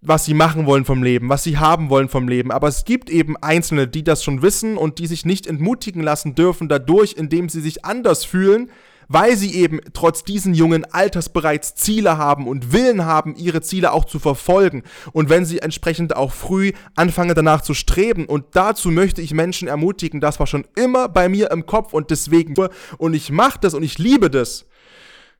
[0.00, 2.52] was sie machen wollen vom Leben, was sie haben wollen vom Leben.
[2.52, 6.34] Aber es gibt eben Einzelne, die das schon wissen und die sich nicht entmutigen lassen
[6.34, 8.70] dürfen dadurch, indem sie sich anders fühlen,
[9.08, 13.92] weil sie eben trotz diesen jungen Alters bereits Ziele haben und Willen haben, ihre Ziele
[13.92, 14.82] auch zu verfolgen.
[15.12, 18.26] Und wenn sie entsprechend auch früh anfangen danach zu streben.
[18.26, 22.10] Und dazu möchte ich Menschen ermutigen, das war schon immer bei mir im Kopf und
[22.10, 22.54] deswegen,
[22.98, 24.66] und ich mache das und ich liebe das.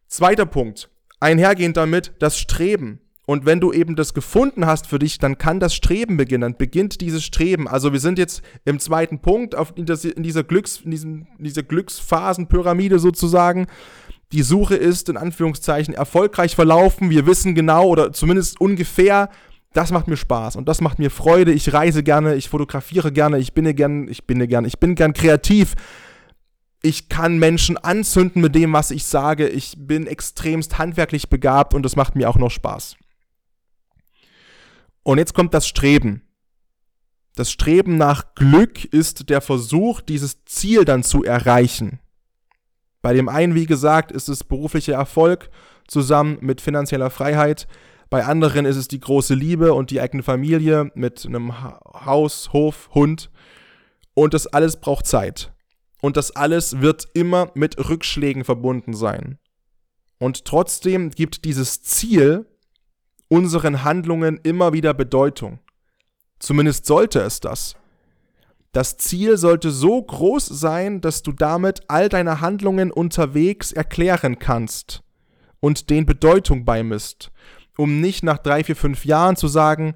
[0.08, 0.88] Zweiter Punkt.
[1.18, 3.00] Einhergehend damit das Streben.
[3.26, 6.56] Und wenn du eben das gefunden hast für dich, dann kann das Streben beginnen, dann
[6.56, 7.66] beginnt dieses Streben.
[7.66, 13.00] Also wir sind jetzt im zweiten Punkt auf, in, das, in dieser, Glücks, dieser Glücksphasenpyramide
[13.00, 13.66] sozusagen.
[14.30, 17.10] Die Suche ist in Anführungszeichen erfolgreich verlaufen.
[17.10, 19.28] Wir wissen genau oder zumindest ungefähr,
[19.72, 21.52] das macht mir Spaß und das macht mir Freude.
[21.52, 25.12] Ich reise gerne, ich fotografiere gerne, ich bin gern, ich bin gern, ich bin gern
[25.12, 25.74] kreativ.
[26.80, 29.48] Ich kann Menschen anzünden mit dem, was ich sage.
[29.48, 32.96] Ich bin extremst handwerklich begabt und das macht mir auch noch Spaß.
[35.06, 36.22] Und jetzt kommt das Streben.
[37.36, 42.00] Das Streben nach Glück ist der Versuch, dieses Ziel dann zu erreichen.
[43.02, 45.48] Bei dem einen, wie gesagt, ist es beruflicher Erfolg
[45.86, 47.68] zusammen mit finanzieller Freiheit.
[48.10, 52.90] Bei anderen ist es die große Liebe und die eigene Familie mit einem Haus, Hof,
[52.92, 53.30] Hund.
[54.14, 55.52] Und das alles braucht Zeit.
[56.02, 59.38] Und das alles wird immer mit Rückschlägen verbunden sein.
[60.18, 62.46] Und trotzdem gibt dieses Ziel
[63.28, 65.58] unseren Handlungen immer wieder Bedeutung.
[66.38, 67.76] Zumindest sollte es das.
[68.72, 75.02] Das Ziel sollte so groß sein, dass du damit all deine Handlungen unterwegs erklären kannst
[75.60, 77.32] und den Bedeutung beimisst,
[77.78, 79.94] um nicht nach drei, vier, fünf Jahren zu sagen,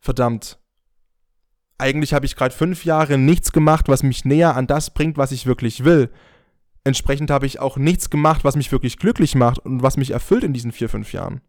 [0.00, 0.58] verdammt,
[1.78, 5.32] eigentlich habe ich gerade fünf Jahre nichts gemacht, was mich näher an das bringt, was
[5.32, 6.10] ich wirklich will.
[6.84, 10.42] Entsprechend habe ich auch nichts gemacht, was mich wirklich glücklich macht und was mich erfüllt
[10.42, 11.42] in diesen vier, fünf Jahren.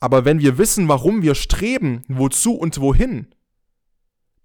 [0.00, 3.28] Aber wenn wir wissen, warum wir streben, wozu und wohin,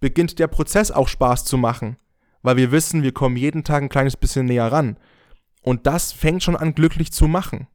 [0.02, 1.98] beginnt der Prozess auch Spaß zu machen,
[2.42, 4.98] weil wir wissen, wir kommen jeden Tag ein kleines bisschen näher ran.
[5.62, 7.68] Und das fängt schon an, glücklich zu machen.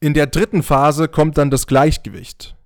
[0.00, 2.56] In der dritten Phase kommt dann das Gleichgewicht.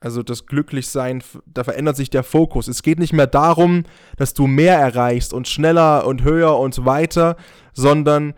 [0.00, 2.68] Also das Glücklichsein, da verändert sich der Fokus.
[2.68, 3.84] Es geht nicht mehr darum,
[4.16, 7.36] dass du mehr erreichst und schneller und höher und weiter,
[7.74, 8.32] sondern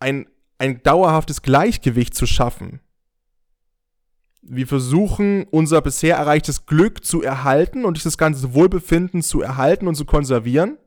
[0.00, 0.26] ein,
[0.58, 2.80] ein dauerhaftes Gleichgewicht zu schaffen.
[4.42, 9.94] Wir versuchen, unser bisher erreichtes Glück zu erhalten und dieses ganze Wohlbefinden zu erhalten und
[9.94, 10.78] zu konservieren.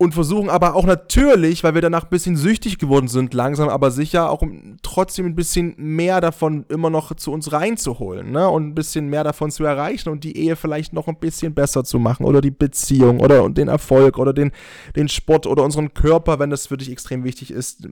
[0.00, 3.90] Und versuchen aber auch natürlich, weil wir danach ein bisschen süchtig geworden sind, langsam aber
[3.90, 4.42] sicher, auch
[4.82, 8.48] trotzdem ein bisschen mehr davon immer noch zu uns reinzuholen, ne?
[8.48, 11.84] Und ein bisschen mehr davon zu erreichen und die Ehe vielleicht noch ein bisschen besser
[11.84, 14.52] zu machen oder die Beziehung oder den Erfolg oder den,
[14.96, 17.86] den Sport oder unseren Körper, wenn das für dich extrem wichtig ist,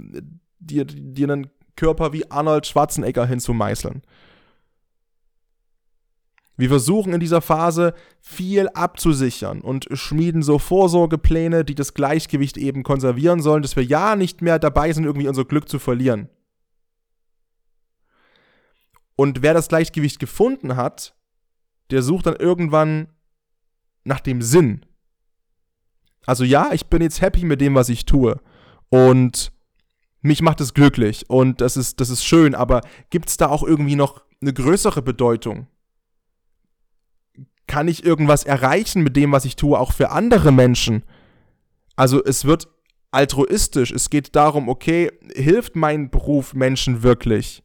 [0.60, 4.00] dir, dir einen Körper wie Arnold Schwarzenegger hinzumeißeln.
[6.58, 12.82] Wir versuchen in dieser Phase viel abzusichern und schmieden so Vorsorgepläne, die das Gleichgewicht eben
[12.82, 16.28] konservieren sollen, dass wir ja nicht mehr dabei sind, irgendwie unser Glück zu verlieren.
[19.14, 21.14] Und wer das Gleichgewicht gefunden hat,
[21.90, 23.06] der sucht dann irgendwann
[24.02, 24.84] nach dem Sinn.
[26.26, 28.40] Also ja, ich bin jetzt happy mit dem, was ich tue.
[28.88, 29.52] Und
[30.22, 33.62] mich macht es glücklich und das ist, das ist schön, aber gibt es da auch
[33.62, 35.68] irgendwie noch eine größere Bedeutung?
[37.68, 41.04] Kann ich irgendwas erreichen mit dem, was ich tue, auch für andere Menschen?
[41.94, 42.66] Also es wird
[43.10, 43.92] altruistisch.
[43.92, 47.62] Es geht darum, okay, hilft mein Beruf Menschen wirklich?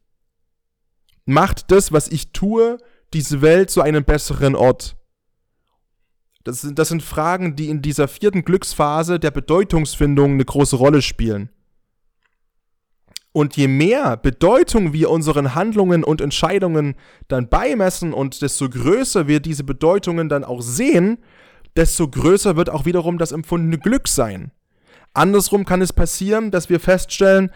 [1.26, 2.78] Macht das, was ich tue,
[3.14, 4.96] diese Welt zu einem besseren Ort?
[6.44, 11.02] Das sind, das sind Fragen, die in dieser vierten Glücksphase der Bedeutungsfindung eine große Rolle
[11.02, 11.50] spielen.
[13.34, 16.96] Und je mehr Bedeutung wir unseren Handlungen und Entscheidungen
[17.28, 21.18] dann beimessen und desto größer wir diese Bedeutungen dann auch sehen,
[21.76, 24.52] desto größer wird auch wiederum das empfundene Glück sein.
[25.14, 27.52] Andersrum kann es passieren, dass wir feststellen,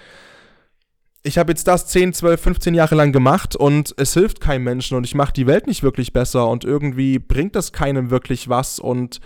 [1.23, 4.97] ich habe jetzt das 10, 12, 15 Jahre lang gemacht und es hilft keinem Menschen
[4.97, 8.79] und ich mache die Welt nicht wirklich besser und irgendwie bringt das keinem wirklich was
[8.79, 9.19] und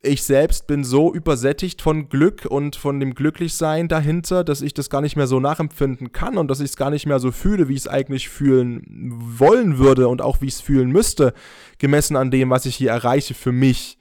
[0.00, 4.90] ich selbst bin so übersättigt von Glück und von dem Glücklichsein dahinter, dass ich das
[4.90, 7.68] gar nicht mehr so nachempfinden kann und dass ich es gar nicht mehr so fühle,
[7.68, 11.34] wie ich es eigentlich fühlen wollen würde und auch wie ich es fühlen müsste,
[11.78, 13.98] gemessen an dem, was ich hier erreiche für mich.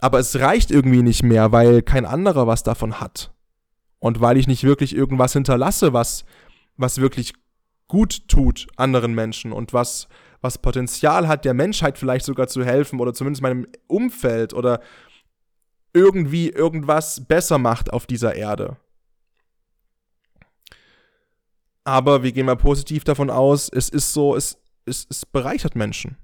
[0.00, 3.32] Aber es reicht irgendwie nicht mehr, weil kein anderer was davon hat.
[4.00, 6.24] Und weil ich nicht wirklich irgendwas hinterlasse, was,
[6.76, 7.32] was wirklich
[7.88, 10.08] gut tut anderen Menschen und was
[10.40, 14.80] was Potenzial hat, der Menschheit vielleicht sogar zu helfen oder zumindest meinem Umfeld oder
[15.92, 18.76] irgendwie irgendwas besser macht auf dieser Erde.
[21.84, 26.16] Aber wir gehen mal positiv davon aus, es ist so, es, es, es bereichert Menschen,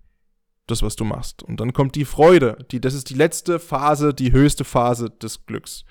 [0.66, 1.42] das, was du machst.
[1.42, 2.58] Und dann kommt die Freude.
[2.70, 5.84] Die, das ist die letzte Phase, die höchste Phase des Glücks.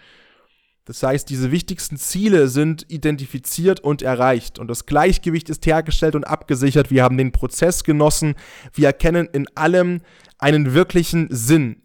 [0.85, 6.25] Das heißt, diese wichtigsten Ziele sind identifiziert und erreicht und das Gleichgewicht ist hergestellt und
[6.25, 6.91] abgesichert.
[6.91, 8.35] Wir haben den Prozess genossen.
[8.71, 10.01] Wir erkennen in allem
[10.37, 11.81] einen wirklichen Sinn.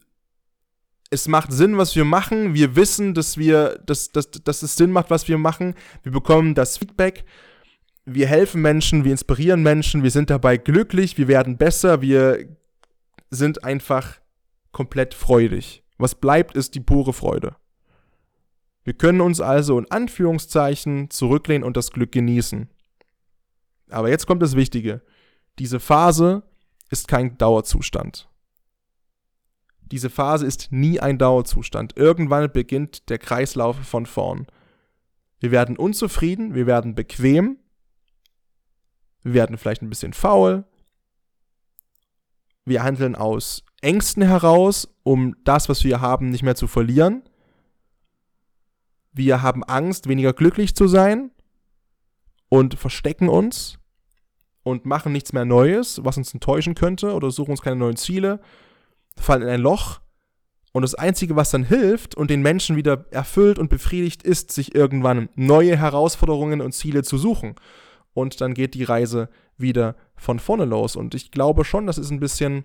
[1.08, 2.52] Es macht Sinn, was wir machen.
[2.52, 5.74] Wir wissen, dass wir, dass, dass, dass es Sinn macht, was wir machen.
[6.02, 7.24] Wir bekommen das Feedback.
[8.04, 12.46] Wir helfen Menschen, wir inspirieren Menschen, wir sind dabei glücklich, wir werden besser, wir
[13.28, 14.20] sind einfach
[14.72, 15.84] komplett freudig.
[15.98, 17.56] Was bleibt, ist die pure Freude.
[18.82, 22.68] Wir können uns also in Anführungszeichen zurücklehnen und das Glück genießen.
[23.90, 25.02] Aber jetzt kommt das Wichtige.
[25.58, 26.42] Diese Phase
[26.90, 28.28] ist kein Dauerzustand.
[29.82, 31.96] Diese Phase ist nie ein Dauerzustand.
[31.96, 34.46] Irgendwann beginnt der Kreislauf von vorn.
[35.40, 37.58] Wir werden unzufrieden, wir werden bequem,
[39.22, 40.64] wir werden vielleicht ein bisschen faul,
[42.64, 47.22] wir handeln aus Ängsten heraus, um das, was wir haben, nicht mehr zu verlieren.
[49.12, 51.30] Wir haben Angst, weniger glücklich zu sein
[52.48, 53.78] und verstecken uns
[54.62, 58.40] und machen nichts mehr Neues, was uns enttäuschen könnte oder suchen uns keine neuen Ziele,
[59.16, 60.00] fallen in ein Loch
[60.72, 64.74] und das Einzige, was dann hilft und den Menschen wieder erfüllt und befriedigt, ist, sich
[64.74, 67.56] irgendwann neue Herausforderungen und Ziele zu suchen.
[68.12, 70.94] Und dann geht die Reise wieder von vorne los.
[70.94, 72.64] Und ich glaube schon, das ist ein bisschen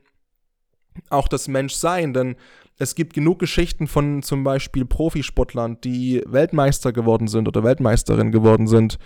[1.10, 2.36] auch das Menschsein, denn
[2.78, 8.68] es gibt genug Geschichten von zum Beispiel Profisportlern, die Weltmeister geworden sind oder Weltmeisterin geworden
[8.68, 8.98] sind.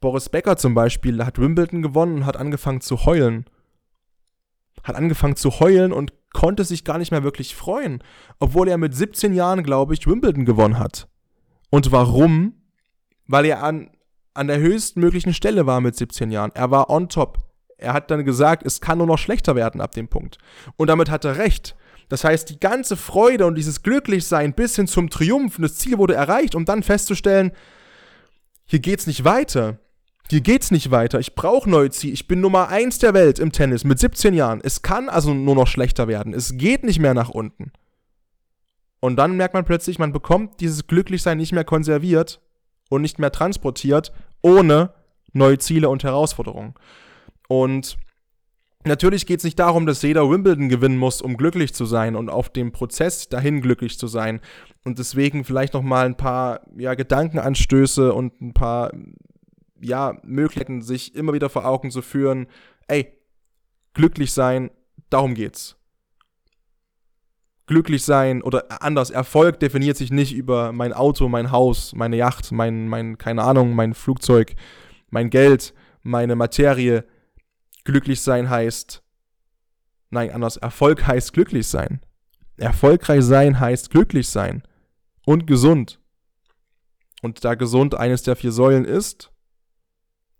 [0.00, 3.46] Boris Becker zum Beispiel hat Wimbledon gewonnen und hat angefangen zu heulen.
[4.84, 8.02] hat angefangen zu heulen und konnte sich gar nicht mehr wirklich freuen,
[8.38, 11.08] obwohl er mit 17 Jahren, glaube ich, Wimbledon gewonnen hat.
[11.70, 12.54] Und warum?
[13.26, 13.90] Weil er an,
[14.34, 16.52] an der höchstmöglichen Stelle war mit 17 Jahren.
[16.54, 17.38] Er war on top.
[17.76, 20.38] Er hat dann gesagt, es kann nur noch schlechter werden ab dem Punkt.
[20.76, 21.76] Und damit hat er recht.
[22.08, 25.98] Das heißt, die ganze Freude und dieses Glücklichsein bis hin zum Triumph und das Ziel
[25.98, 27.52] wurde erreicht, um dann festzustellen,
[28.64, 29.78] hier geht's nicht weiter.
[30.30, 31.18] Hier geht's nicht weiter.
[31.20, 32.12] Ich brauche neue Ziele.
[32.12, 34.60] Ich bin Nummer 1 der Welt im Tennis mit 17 Jahren.
[34.62, 36.34] Es kann also nur noch schlechter werden.
[36.34, 37.72] Es geht nicht mehr nach unten.
[39.00, 42.40] Und dann merkt man plötzlich, man bekommt dieses Glücklichsein nicht mehr konserviert
[42.90, 44.92] und nicht mehr transportiert, ohne
[45.32, 46.74] neue Ziele und Herausforderungen.
[47.48, 47.96] Und
[48.88, 52.28] natürlich geht es nicht darum, dass jeder Wimbledon gewinnen muss, um glücklich zu sein und
[52.28, 54.40] auf dem Prozess dahin glücklich zu sein.
[54.84, 58.92] Und deswegen vielleicht noch mal ein paar ja, Gedankenanstöße und ein paar
[59.80, 62.46] ja, Möglichkeiten, sich immer wieder vor Augen zu führen,
[62.88, 63.12] ey,
[63.94, 64.70] glücklich sein,
[65.10, 65.76] darum geht's.
[67.66, 72.50] Glücklich sein oder anders, Erfolg definiert sich nicht über mein Auto, mein Haus, meine Yacht,
[72.50, 74.54] mein, mein, keine Ahnung, mein Flugzeug,
[75.10, 77.04] mein Geld, meine Materie.
[77.88, 79.02] Glücklich sein heißt,
[80.10, 82.02] nein, anders, Erfolg heißt glücklich sein.
[82.58, 84.62] Erfolgreich sein heißt glücklich sein
[85.24, 85.98] und gesund.
[87.22, 89.32] Und da gesund eines der vier Säulen ist,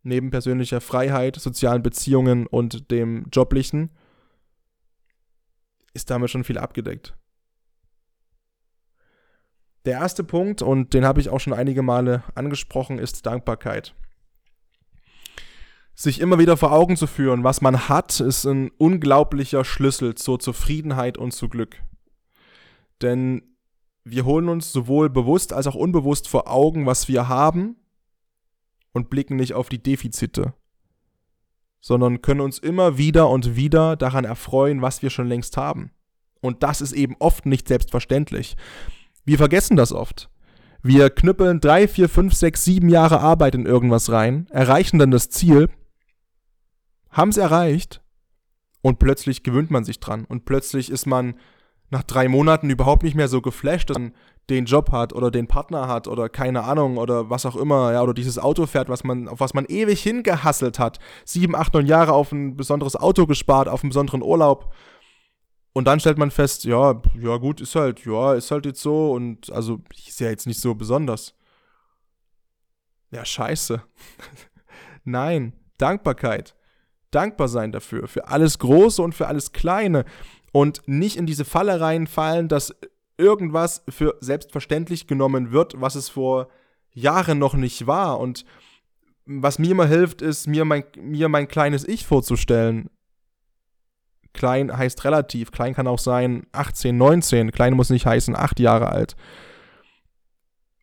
[0.03, 3.97] neben persönlicher Freiheit, sozialen Beziehungen und dem Joblichen,
[5.95, 7.17] ist damit schon viel abgedeckt.
[9.87, 13.95] Der erste Punkt, und den habe ich auch schon einige Male angesprochen, ist Dankbarkeit.
[16.01, 20.39] Sich immer wieder vor Augen zu führen, was man hat, ist ein unglaublicher Schlüssel zur
[20.39, 21.83] Zufriedenheit und zu Glück.
[23.03, 23.43] Denn
[24.05, 27.75] wir holen uns sowohl bewusst als auch unbewusst vor Augen, was wir haben
[28.93, 30.55] und blicken nicht auf die Defizite,
[31.81, 35.91] sondern können uns immer wieder und wieder daran erfreuen, was wir schon längst haben.
[36.41, 38.57] Und das ist eben oft nicht selbstverständlich.
[39.25, 40.31] Wir vergessen das oft.
[40.81, 45.29] Wir knüppeln drei, vier, fünf, sechs, sieben Jahre Arbeit in irgendwas rein, erreichen dann das
[45.29, 45.69] Ziel,
[47.19, 48.01] haben es erreicht
[48.81, 51.35] und plötzlich gewöhnt man sich dran und plötzlich ist man
[51.91, 54.15] nach drei Monaten überhaupt nicht mehr so geflasht, dass man
[54.51, 58.03] den Job hat oder den Partner hat oder keine Ahnung oder was auch immer, ja,
[58.03, 60.99] oder dieses Auto fährt, was man, auf was man ewig hingehasselt hat.
[61.25, 64.73] Sieben, acht, neun Jahre auf ein besonderes Auto gespart, auf einen besonderen Urlaub.
[65.73, 69.13] Und dann stellt man fest, ja, ja gut, ist halt, ja, ist halt jetzt so
[69.13, 71.35] und also ist ja jetzt nicht so besonders.
[73.11, 73.83] Ja, scheiße.
[75.05, 76.55] Nein, Dankbarkeit.
[77.11, 80.05] Dankbar sein dafür, für alles Große und für alles Kleine
[80.53, 82.75] und nicht in diese Falle reinfallen, dass
[83.17, 86.49] irgendwas für selbstverständlich genommen wird, was es vor
[86.93, 88.21] Jahren noch nicht war.
[88.21, 88.45] Und
[89.27, 92.89] was mir immer hilft, ist, mir mein, mir mein kleines Ich vorzustellen.
[94.33, 95.51] Klein heißt relativ.
[95.51, 97.51] Klein kann auch sein 18, 19.
[97.51, 99.17] Klein muss nicht heißen 8 Jahre alt.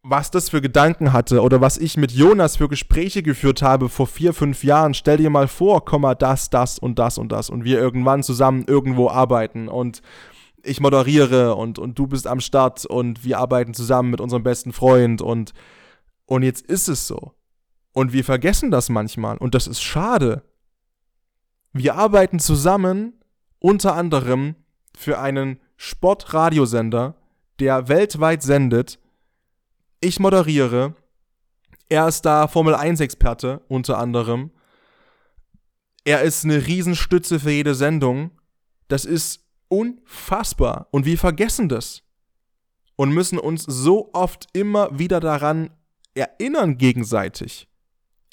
[0.07, 4.05] Was das für Gedanken hatte oder was ich mit Jonas für Gespräche geführt habe vor
[4.05, 4.93] vier, fünf Jahren.
[4.93, 7.49] Stell dir mal vor, Komma, das, das und das und das.
[7.49, 10.03] Und wir irgendwann zusammen irgendwo arbeiten und
[10.61, 14.73] ich moderiere und, und du bist am Start und wir arbeiten zusammen mit unserem besten
[14.73, 15.53] Freund und,
[16.27, 17.31] und jetzt ist es so.
[17.91, 20.43] Und wir vergessen das manchmal und das ist schade.
[21.73, 23.13] Wir arbeiten zusammen
[23.57, 24.53] unter anderem
[24.95, 27.15] für einen Sportradiosender,
[27.59, 28.99] der weltweit sendet.
[30.05, 30.93] Ich moderiere.
[31.89, 34.51] Er ist da Formel 1-Experte unter anderem.
[36.03, 38.29] Er ist eine Riesenstütze für jede Sendung.
[38.87, 40.89] Das ist unfassbar.
[40.91, 42.03] Und wir vergessen das.
[42.95, 45.71] Und müssen uns so oft immer wieder daran
[46.13, 47.67] erinnern gegenseitig.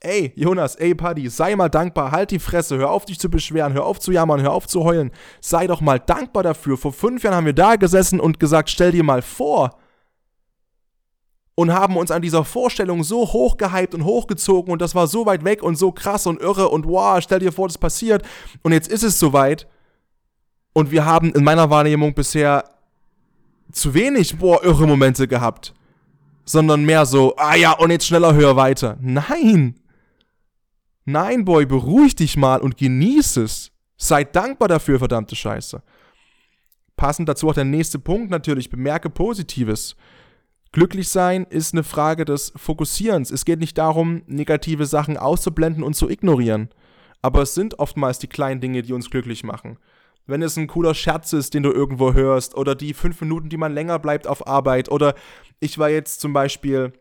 [0.02, 3.72] Ey, Jonas, ey, Paddy, sei mal dankbar, halt die Fresse, hör auf dich zu beschweren,
[3.72, 5.11] hör auf zu jammern, hör auf zu heulen.
[5.40, 6.76] Sei doch mal dankbar dafür.
[6.76, 9.78] Vor fünf Jahren haben wir da gesessen und gesagt, stell dir mal vor.
[11.62, 15.44] Und haben uns an dieser Vorstellung so hochgehypt und hochgezogen und das war so weit
[15.44, 18.27] weg und so krass und irre und wow, stell dir vor, das passiert.
[18.62, 19.68] Und jetzt ist es soweit
[20.72, 22.64] und wir haben in meiner Wahrnehmung bisher
[23.70, 25.72] zu wenig, boah, irre Momente gehabt.
[26.44, 28.98] Sondern mehr so, ah ja, und jetzt schneller, höher, weiter.
[29.01, 29.77] Nein!
[31.05, 33.70] Nein, Boy, beruhig dich mal und genieß es.
[33.96, 35.81] Sei dankbar dafür, verdammte Scheiße.
[36.96, 39.94] Passend dazu auch der nächste Punkt natürlich, bemerke Positives.
[40.73, 43.31] Glücklich sein ist eine Frage des Fokussierens.
[43.31, 46.70] Es geht nicht darum, negative Sachen auszublenden und zu ignorieren.
[47.20, 49.79] Aber es sind oftmals die kleinen Dinge, die uns glücklich machen
[50.27, 53.56] wenn es ein cooler Scherz ist, den du irgendwo hörst, oder die fünf Minuten, die
[53.56, 55.14] man länger bleibt auf Arbeit, oder
[55.60, 56.92] ich war jetzt zum Beispiel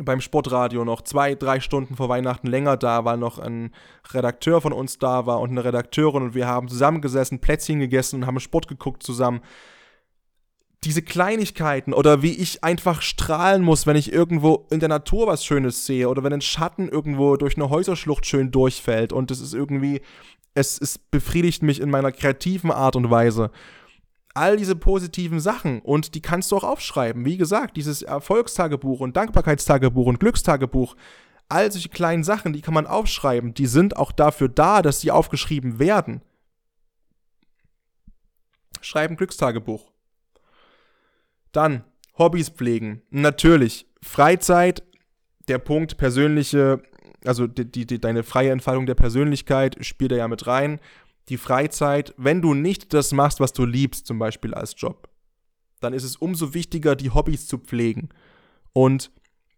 [0.00, 3.72] beim Sportradio noch zwei, drei Stunden vor Weihnachten länger da, weil noch ein
[4.12, 8.26] Redakteur von uns da war und eine Redakteurin und wir haben zusammengesessen, Plätzchen gegessen und
[8.26, 9.40] haben Sport geguckt zusammen.
[10.84, 15.44] Diese Kleinigkeiten oder wie ich einfach strahlen muss, wenn ich irgendwo in der Natur was
[15.44, 19.54] Schönes sehe oder wenn ein Schatten irgendwo durch eine Häuserschlucht schön durchfällt und es ist
[19.54, 20.02] irgendwie,
[20.52, 23.50] es, es befriedigt mich in meiner kreativen Art und Weise
[24.34, 27.24] all diese positiven Sachen und die kannst du auch aufschreiben.
[27.24, 30.96] Wie gesagt, dieses Erfolgstagebuch und Dankbarkeitstagebuch und Glückstagebuch,
[31.48, 35.12] all solche kleinen Sachen, die kann man aufschreiben, die sind auch dafür da, dass sie
[35.12, 36.20] aufgeschrieben werden.
[38.80, 39.93] Schreiben Glückstagebuch.
[41.54, 41.84] Dann
[42.18, 43.02] Hobbys pflegen.
[43.10, 44.82] Natürlich, Freizeit,
[45.48, 46.82] der Punkt persönliche,
[47.24, 50.78] also die, die, deine freie Entfaltung der Persönlichkeit spielt da ja mit rein
[51.28, 55.08] die Freizeit, wenn du nicht das machst, was du liebst, zum Beispiel als Job,
[55.80, 58.10] dann ist es umso wichtiger, die Hobbys zu pflegen
[58.72, 59.10] und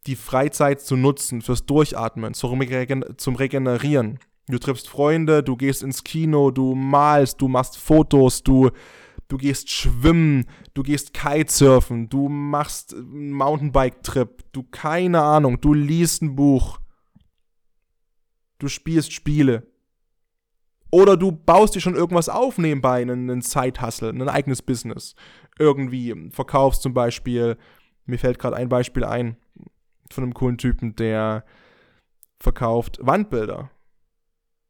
[0.07, 4.21] die Freizeit zu nutzen fürs Durchatmen, zum, Regenerieren.
[4.49, 8.71] Du triffst Freunde, du gehst ins Kino, du malst, du machst Fotos, du,
[9.29, 16.23] du gehst schwimmen, du gehst Kitesurfen, du machst einen Mountainbike-Trip, du keine Ahnung, du liest
[16.23, 16.79] ein Buch,
[18.59, 19.67] du spielst Spiele.
[20.91, 25.15] Oder du baust dir schon irgendwas auf nebenbei, einen, Side-Hustle, ein eigenes Business.
[25.59, 27.57] Irgendwie verkaufst zum Beispiel,
[28.07, 29.37] mir fällt gerade ein Beispiel ein
[30.11, 31.45] von einem coolen Typen, der
[32.39, 33.71] verkauft Wandbilder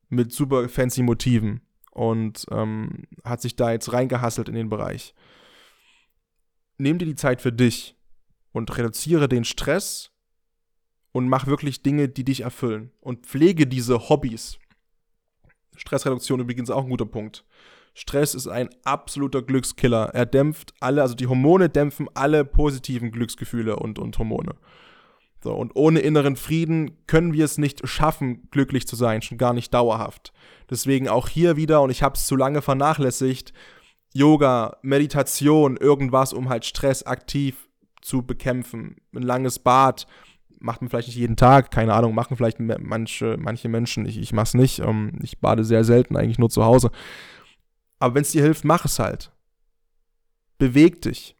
[0.08, 1.60] mit super fancy Motiven
[1.96, 5.14] und ähm, hat sich da jetzt reingehasselt in den Bereich.
[6.76, 7.96] Nimm dir die Zeit für dich
[8.52, 10.10] und reduziere den Stress
[11.12, 14.58] und mach wirklich Dinge, die dich erfüllen und pflege diese Hobbys.
[15.74, 17.46] Stressreduktion übrigens auch ein guter Punkt.
[17.94, 20.10] Stress ist ein absoluter Glückskiller.
[20.12, 24.54] Er dämpft alle, also die Hormone dämpfen alle positiven Glücksgefühle und, und Hormone.
[25.42, 29.52] So, und ohne inneren Frieden können wir es nicht schaffen, glücklich zu sein, schon gar
[29.52, 30.32] nicht dauerhaft.
[30.70, 33.52] Deswegen auch hier wieder, und ich habe es zu lange vernachlässigt,
[34.12, 37.68] Yoga, Meditation, irgendwas, um halt Stress aktiv
[38.00, 38.96] zu bekämpfen.
[39.14, 40.06] Ein langes Bad,
[40.58, 44.32] macht man vielleicht nicht jeden Tag, keine Ahnung, machen vielleicht manche, manche Menschen, ich, ich
[44.32, 46.90] mach's nicht, ähm, ich bade sehr selten, eigentlich nur zu Hause.
[47.98, 49.32] Aber wenn es dir hilft, mach es halt.
[50.58, 51.36] Beweg dich.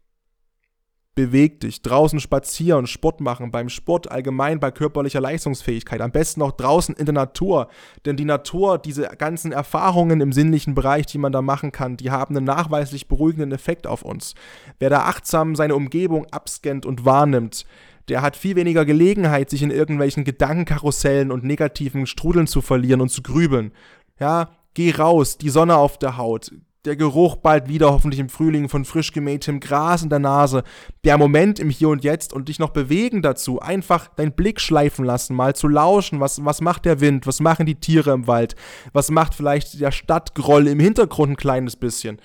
[1.17, 1.81] Beweg dich.
[1.81, 5.99] Draußen spazieren, Sport machen, beim Sport allgemein bei körperlicher Leistungsfähigkeit.
[5.99, 7.69] Am besten auch draußen in der Natur.
[8.05, 12.11] Denn die Natur, diese ganzen Erfahrungen im sinnlichen Bereich, die man da machen kann, die
[12.11, 14.35] haben einen nachweislich beruhigenden Effekt auf uns.
[14.77, 17.65] Wer da achtsam seine Umgebung abscannt und wahrnimmt,
[18.09, 23.09] der hat viel weniger Gelegenheit, sich in irgendwelchen Gedankenkarussellen und negativen Strudeln zu verlieren und
[23.09, 23.71] zu grübeln.
[24.19, 26.51] Ja, geh raus, die Sonne auf der Haut,
[26.85, 30.63] der Geruch bald wieder hoffentlich im Frühling von frisch gemähtem Gras in der Nase,
[31.03, 35.03] der Moment im Hier und Jetzt und dich noch bewegen dazu, einfach deinen Blick schleifen
[35.03, 38.55] lassen, mal zu lauschen, was, was macht der Wind, was machen die Tiere im Wald,
[38.93, 42.19] was macht vielleicht der Stadtgroll im Hintergrund ein kleines bisschen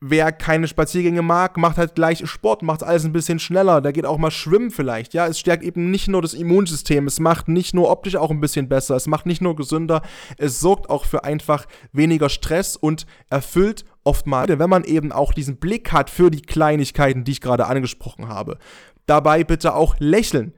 [0.00, 3.80] wer keine Spaziergänge mag, macht halt gleich Sport, macht alles ein bisschen schneller.
[3.80, 5.14] Der geht auch mal schwimmen vielleicht.
[5.14, 8.40] Ja, es stärkt eben nicht nur das Immunsystem, es macht nicht nur optisch auch ein
[8.40, 10.02] bisschen besser, es macht nicht nur gesünder,
[10.36, 15.56] es sorgt auch für einfach weniger Stress und erfüllt oftmals, wenn man eben auch diesen
[15.56, 18.58] Blick hat für die Kleinigkeiten, die ich gerade angesprochen habe.
[19.06, 20.52] Dabei bitte auch lächeln.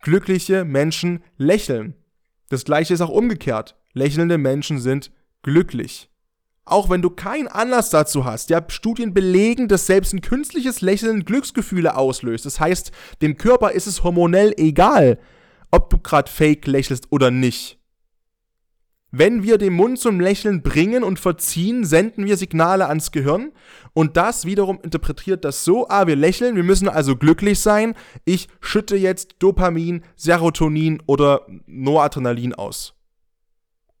[0.00, 1.94] Glückliche Menschen lächeln.
[2.50, 3.76] Das gleiche ist auch umgekehrt.
[3.94, 5.10] Lächelnde Menschen sind
[5.42, 6.10] glücklich.
[6.66, 8.48] Auch wenn du keinen Anlass dazu hast.
[8.48, 12.46] Ja, Studien belegen, dass selbst ein künstliches Lächeln Glücksgefühle auslöst.
[12.46, 12.90] Das heißt,
[13.20, 15.18] dem Körper ist es hormonell egal,
[15.70, 17.78] ob du gerade fake lächelst oder nicht.
[19.16, 23.52] Wenn wir den Mund zum Lächeln bringen und verziehen, senden wir Signale ans Gehirn
[23.92, 27.94] und das wiederum interpretiert das so, ah, wir lächeln, wir müssen also glücklich sein,
[28.24, 32.94] ich schütte jetzt Dopamin, Serotonin oder Noradrenalin aus.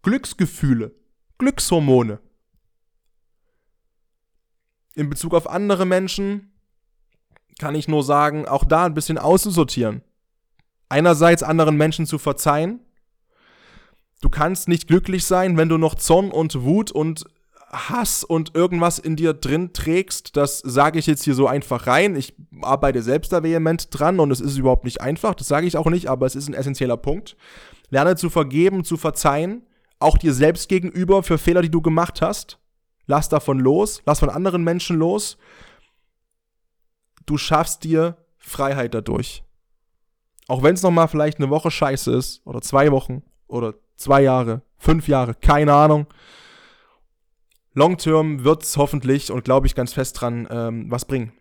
[0.02, 0.92] Glücksgefühle,
[1.38, 2.18] Glückshormone
[4.94, 6.52] in Bezug auf andere Menschen
[7.58, 10.02] kann ich nur sagen, auch da ein bisschen auszusortieren.
[10.88, 12.80] Einerseits anderen Menschen zu verzeihen.
[14.20, 17.24] Du kannst nicht glücklich sein, wenn du noch Zorn und Wut und
[17.70, 20.36] Hass und irgendwas in dir drin trägst.
[20.36, 22.16] Das sage ich jetzt hier so einfach rein.
[22.16, 25.34] Ich arbeite selbst da vehement dran und es ist überhaupt nicht einfach.
[25.34, 27.36] Das sage ich auch nicht, aber es ist ein essentieller Punkt.
[27.90, 29.66] Lerne zu vergeben, zu verzeihen,
[29.98, 32.58] auch dir selbst gegenüber für Fehler, die du gemacht hast.
[33.06, 35.36] Lass davon los, lass von anderen Menschen los.
[37.26, 39.42] Du schaffst dir Freiheit dadurch.
[40.46, 44.62] Auch wenn es nochmal vielleicht eine Woche scheiße ist, oder zwei Wochen, oder zwei Jahre,
[44.76, 46.06] fünf Jahre, keine Ahnung.
[47.72, 51.32] Long term wird es hoffentlich und glaube ich ganz fest dran ähm, was bringen.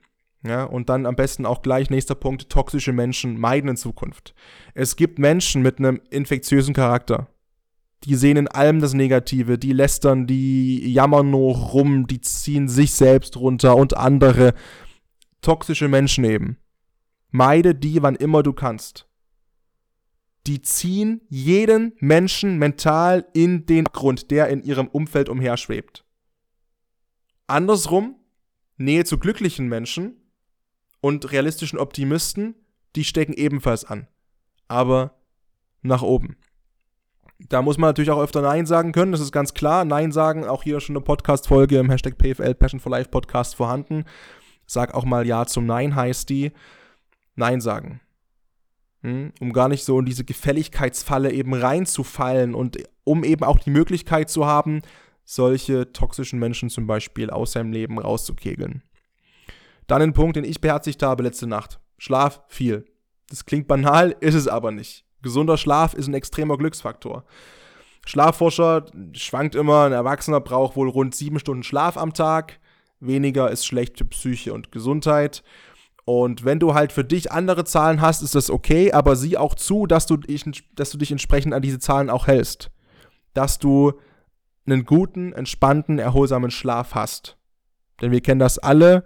[0.45, 4.33] Ja, und dann am besten auch gleich nächster Punkt, toxische Menschen meiden in Zukunft.
[4.73, 7.27] Es gibt Menschen mit einem infektiösen Charakter.
[8.03, 12.93] Die sehen in allem das Negative, die lästern, die jammern nur rum, die ziehen sich
[12.93, 14.53] selbst runter und andere.
[15.41, 16.57] Toxische Menschen eben.
[17.31, 19.07] Meide die, wann immer du kannst.
[20.45, 26.05] Die ziehen jeden Menschen mental in den Grund, der in ihrem Umfeld umherschwebt.
[27.47, 28.17] Andersrum,
[28.75, 30.17] Nähe zu glücklichen Menschen
[30.99, 32.55] und realistischen Optimisten,
[32.95, 34.07] die stecken ebenfalls an.
[34.67, 35.21] Aber
[35.81, 36.35] nach oben.
[37.49, 39.85] Da muss man natürlich auch öfter Nein sagen können, das ist ganz klar.
[39.85, 44.05] Nein sagen, auch hier schon eine Podcast-Folge im Hashtag PFL Passion for Life Podcast vorhanden.
[44.65, 46.51] Sag auch mal Ja zum Nein heißt die.
[47.35, 47.99] Nein sagen.
[49.01, 49.33] Hm?
[49.41, 54.29] Um gar nicht so in diese Gefälligkeitsfalle eben reinzufallen und um eben auch die Möglichkeit
[54.29, 54.81] zu haben,
[55.25, 58.83] solche toxischen Menschen zum Beispiel aus seinem Leben rauszukegeln.
[59.87, 61.79] Dann ein Punkt, den ich beherzigt habe letzte Nacht.
[61.97, 62.85] Schlaf viel.
[63.29, 65.05] Das klingt banal, ist es aber nicht.
[65.23, 67.23] Gesunder Schlaf ist ein extremer Glücksfaktor.
[68.05, 72.59] Schlafforscher schwankt immer, ein Erwachsener braucht wohl rund sieben Stunden Schlaf am Tag.
[72.99, 75.43] Weniger ist schlecht für Psyche und Gesundheit.
[76.05, 79.55] Und wenn du halt für dich andere Zahlen hast, ist das okay, aber sieh auch
[79.55, 80.43] zu, dass du, dich,
[80.75, 82.69] dass du dich entsprechend an diese Zahlen auch hältst.
[83.33, 83.93] Dass du
[84.65, 87.37] einen guten, entspannten, erholsamen Schlaf hast.
[88.01, 89.05] Denn wir kennen das alle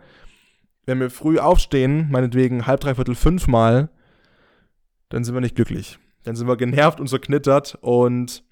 [0.87, 3.89] wenn wir früh aufstehen, meinetwegen halb, dreiviertel, fünfmal,
[5.09, 5.99] dann sind wir nicht glücklich.
[6.27, 8.43] Dann sind wir genervt und zerknittert und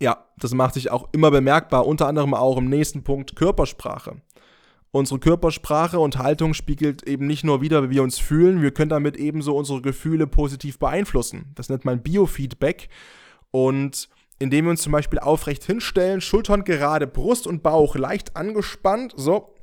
[0.00, 4.20] ja, das macht sich auch immer bemerkbar, unter anderem auch im nächsten Punkt Körpersprache.
[4.90, 8.88] Unsere Körpersprache und Haltung spiegelt eben nicht nur wieder, wie wir uns fühlen, wir können
[8.88, 11.52] damit ebenso unsere Gefühle positiv beeinflussen.
[11.54, 12.88] Das nennt man Biofeedback
[13.52, 14.08] und
[14.40, 19.54] indem wir uns zum Beispiel aufrecht hinstellen, Schultern gerade, Brust und Bauch leicht angespannt, so,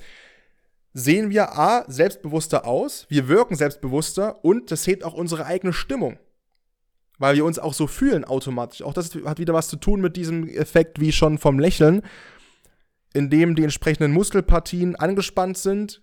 [0.93, 6.17] sehen wir A, selbstbewusster aus, wir wirken selbstbewusster und das hebt auch unsere eigene Stimmung.
[7.19, 8.81] Weil wir uns auch so fühlen automatisch.
[8.81, 12.01] Auch das hat wieder was zu tun mit diesem Effekt wie schon vom Lächeln.
[13.13, 16.01] Indem die entsprechenden Muskelpartien angespannt sind,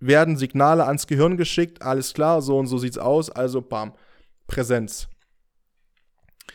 [0.00, 3.92] werden Signale ans Gehirn geschickt, alles klar, so und so sieht's aus, also bam,
[4.46, 5.08] Präsenz.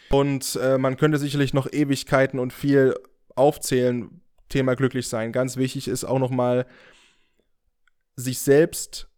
[0.10, 2.96] Und äh, man könnte sicherlich noch Ewigkeiten und viel
[3.36, 5.32] aufzählen, Thema glücklich sein.
[5.32, 6.66] Ganz wichtig ist auch nochmal
[8.16, 9.10] sich selbst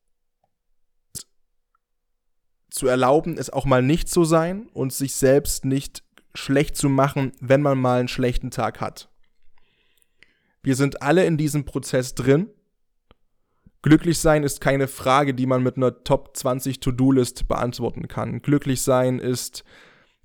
[2.75, 6.03] zu erlauben, es auch mal nicht zu sein und sich selbst nicht
[6.33, 9.09] schlecht zu machen, wenn man mal einen schlechten Tag hat.
[10.61, 12.49] Wir sind alle in diesem Prozess drin.
[13.81, 18.41] Glücklich sein ist keine Frage, die man mit einer Top 20 To-Do-List beantworten kann.
[18.41, 19.63] Glücklich sein ist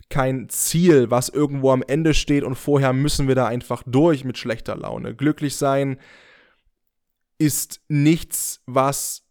[0.09, 4.38] kein Ziel, was irgendwo am Ende steht und vorher müssen wir da einfach durch mit
[4.38, 5.14] schlechter Laune.
[5.14, 6.01] Glücklich sein ist
[7.40, 9.22] ist nichts, was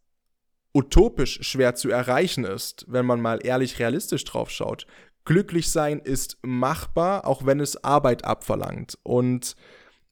[0.74, 4.86] utopisch schwer zu erreichen ist, wenn man mal ehrlich realistisch drauf schaut.
[5.26, 8.98] Glücklich sein ist machbar, auch wenn es Arbeit abverlangt.
[9.04, 9.56] Und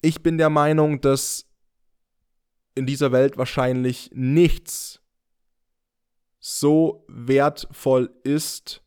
[0.02, 1.46] ich bin der Meinung, dass
[2.76, 5.02] in dieser Welt wahrscheinlich nichts
[6.40, 8.84] so wertvoll ist,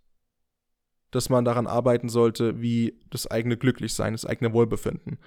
[1.10, 5.18] dass man daran arbeiten sollte, wie das eigene Glücklichsein, das eigene Wohlbefinden.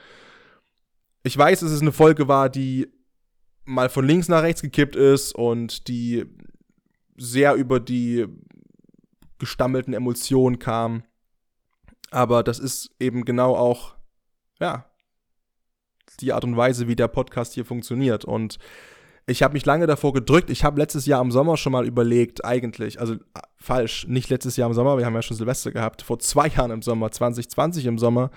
[1.23, 2.87] Ich weiß, dass es eine Folge war, die
[3.65, 6.25] mal von links nach rechts gekippt ist und die
[7.17, 8.25] sehr über die
[9.39, 11.03] gestammelten Emotionen kam.
[12.11, 13.95] Aber das ist eben genau auch,
[14.59, 14.85] ja,
[16.19, 18.23] die Art und Weise, wie der Podcast hier funktioniert.
[18.23, 18.59] Und
[19.25, 20.49] ich habe mich lange davor gedrückt.
[20.49, 23.15] Ich habe letztes Jahr im Sommer schon mal überlegt, eigentlich, also
[23.57, 26.71] falsch, nicht letztes Jahr im Sommer, wir haben ja schon Silvester gehabt, vor zwei Jahren
[26.71, 28.31] im Sommer, 2020 im Sommer,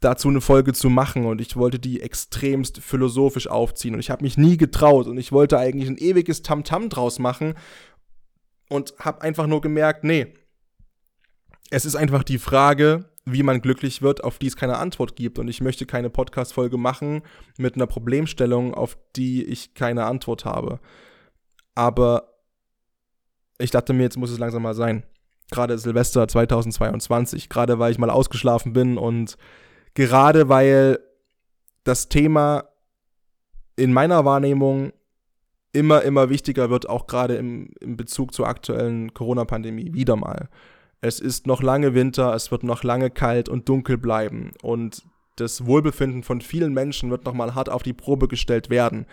[0.00, 4.22] dazu eine Folge zu machen und ich wollte die extremst philosophisch aufziehen und ich habe
[4.22, 7.54] mich nie getraut und ich wollte eigentlich ein ewiges Tamtam -Tam draus machen
[8.68, 10.34] und habe einfach nur gemerkt, nee,
[11.70, 15.38] es ist einfach die Frage, wie man glücklich wird, auf die es keine Antwort gibt
[15.38, 17.22] und ich möchte keine Podcast-Folge machen
[17.58, 20.80] mit einer Problemstellung, auf die ich keine Antwort habe.
[21.74, 22.34] Aber
[23.58, 25.04] ich dachte mir, jetzt muss es langsam mal sein.
[25.50, 29.36] Gerade Silvester 2022, gerade weil ich mal ausgeschlafen bin und
[29.98, 31.00] gerade weil
[31.82, 32.66] das Thema
[33.74, 34.92] in meiner Wahrnehmung
[35.72, 39.94] immer, immer wichtiger wird, auch gerade im, im Bezug zur aktuellen Corona-Pandemie.
[39.94, 40.50] Wieder mal.
[41.00, 45.02] Es ist noch lange Winter, es wird noch lange kalt und dunkel bleiben und
[45.34, 49.04] das Wohlbefinden von vielen Menschen wird nochmal hart auf die Probe gestellt werden.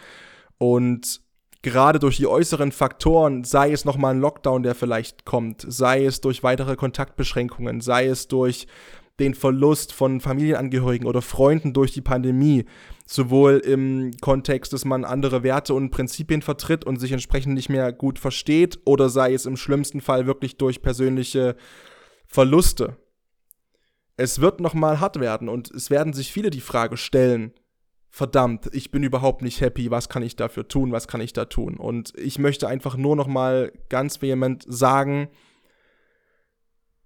[0.59, 1.21] Und
[1.63, 6.21] gerade durch die äußeren Faktoren, sei es nochmal ein Lockdown, der vielleicht kommt, sei es
[6.21, 8.67] durch weitere Kontaktbeschränkungen, sei es durch
[9.19, 12.65] den Verlust von Familienangehörigen oder Freunden durch die Pandemie,
[13.05, 17.93] sowohl im Kontext, dass man andere Werte und Prinzipien vertritt und sich entsprechend nicht mehr
[17.93, 21.55] gut versteht, oder sei es im schlimmsten Fall wirklich durch persönliche
[22.27, 22.97] Verluste.
[24.17, 27.53] Es wird nochmal hart werden und es werden sich viele die Frage stellen,
[28.09, 31.45] verdammt, ich bin überhaupt nicht happy, was kann ich dafür tun, was kann ich da
[31.45, 31.75] tun?
[31.75, 35.27] Und ich möchte einfach nur nochmal ganz vehement sagen,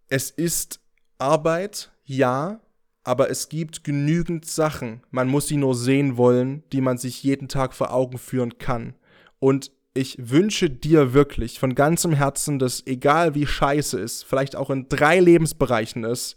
[0.07, 0.82] es ist
[1.18, 2.60] Arbeit, ja,
[3.03, 7.47] aber es gibt genügend Sachen, man muss sie nur sehen wollen, die man sich jeden
[7.47, 8.95] Tag vor Augen führen kann.
[9.39, 14.70] Und ich wünsche dir wirklich von ganzem Herzen, dass egal wie scheiße es vielleicht auch
[14.70, 16.36] in drei Lebensbereichen ist,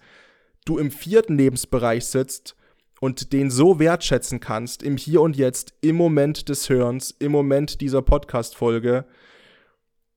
[0.64, 2.54] du im vierten Lebensbereich sitzt
[3.00, 7.80] und den so wertschätzen kannst, im Hier und Jetzt, im Moment des Hörens, im Moment
[7.80, 9.06] dieser Podcast-Folge,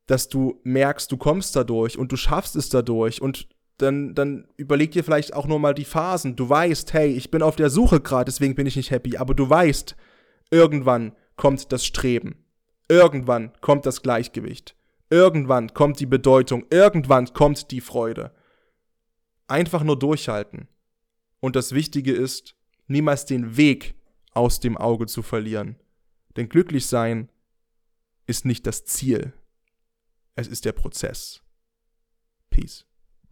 [0.05, 3.47] dass du merkst, du kommst dadurch und du schaffst es dadurch und
[3.77, 6.35] dann, dann überleg dir vielleicht auch nur mal die Phasen.
[6.35, 9.33] Du weißt, hey, ich bin auf der Suche gerade, deswegen bin ich nicht happy, aber
[9.33, 9.95] du weißt,
[10.49, 12.45] irgendwann kommt das Streben.
[12.87, 14.75] Irgendwann kommt das Gleichgewicht.
[15.09, 16.65] Irgendwann kommt die Bedeutung.
[16.69, 18.33] Irgendwann kommt die Freude.
[19.47, 20.67] Einfach nur durchhalten.
[21.39, 22.55] Und das Wichtige ist,
[22.87, 23.95] niemals den Weg
[24.31, 25.77] aus dem Auge zu verlieren.
[26.35, 27.29] Denn glücklich sein
[28.27, 29.33] ist nicht das Ziel.
[30.35, 31.41] Es ist der Prozess.
[32.49, 32.85] Peace.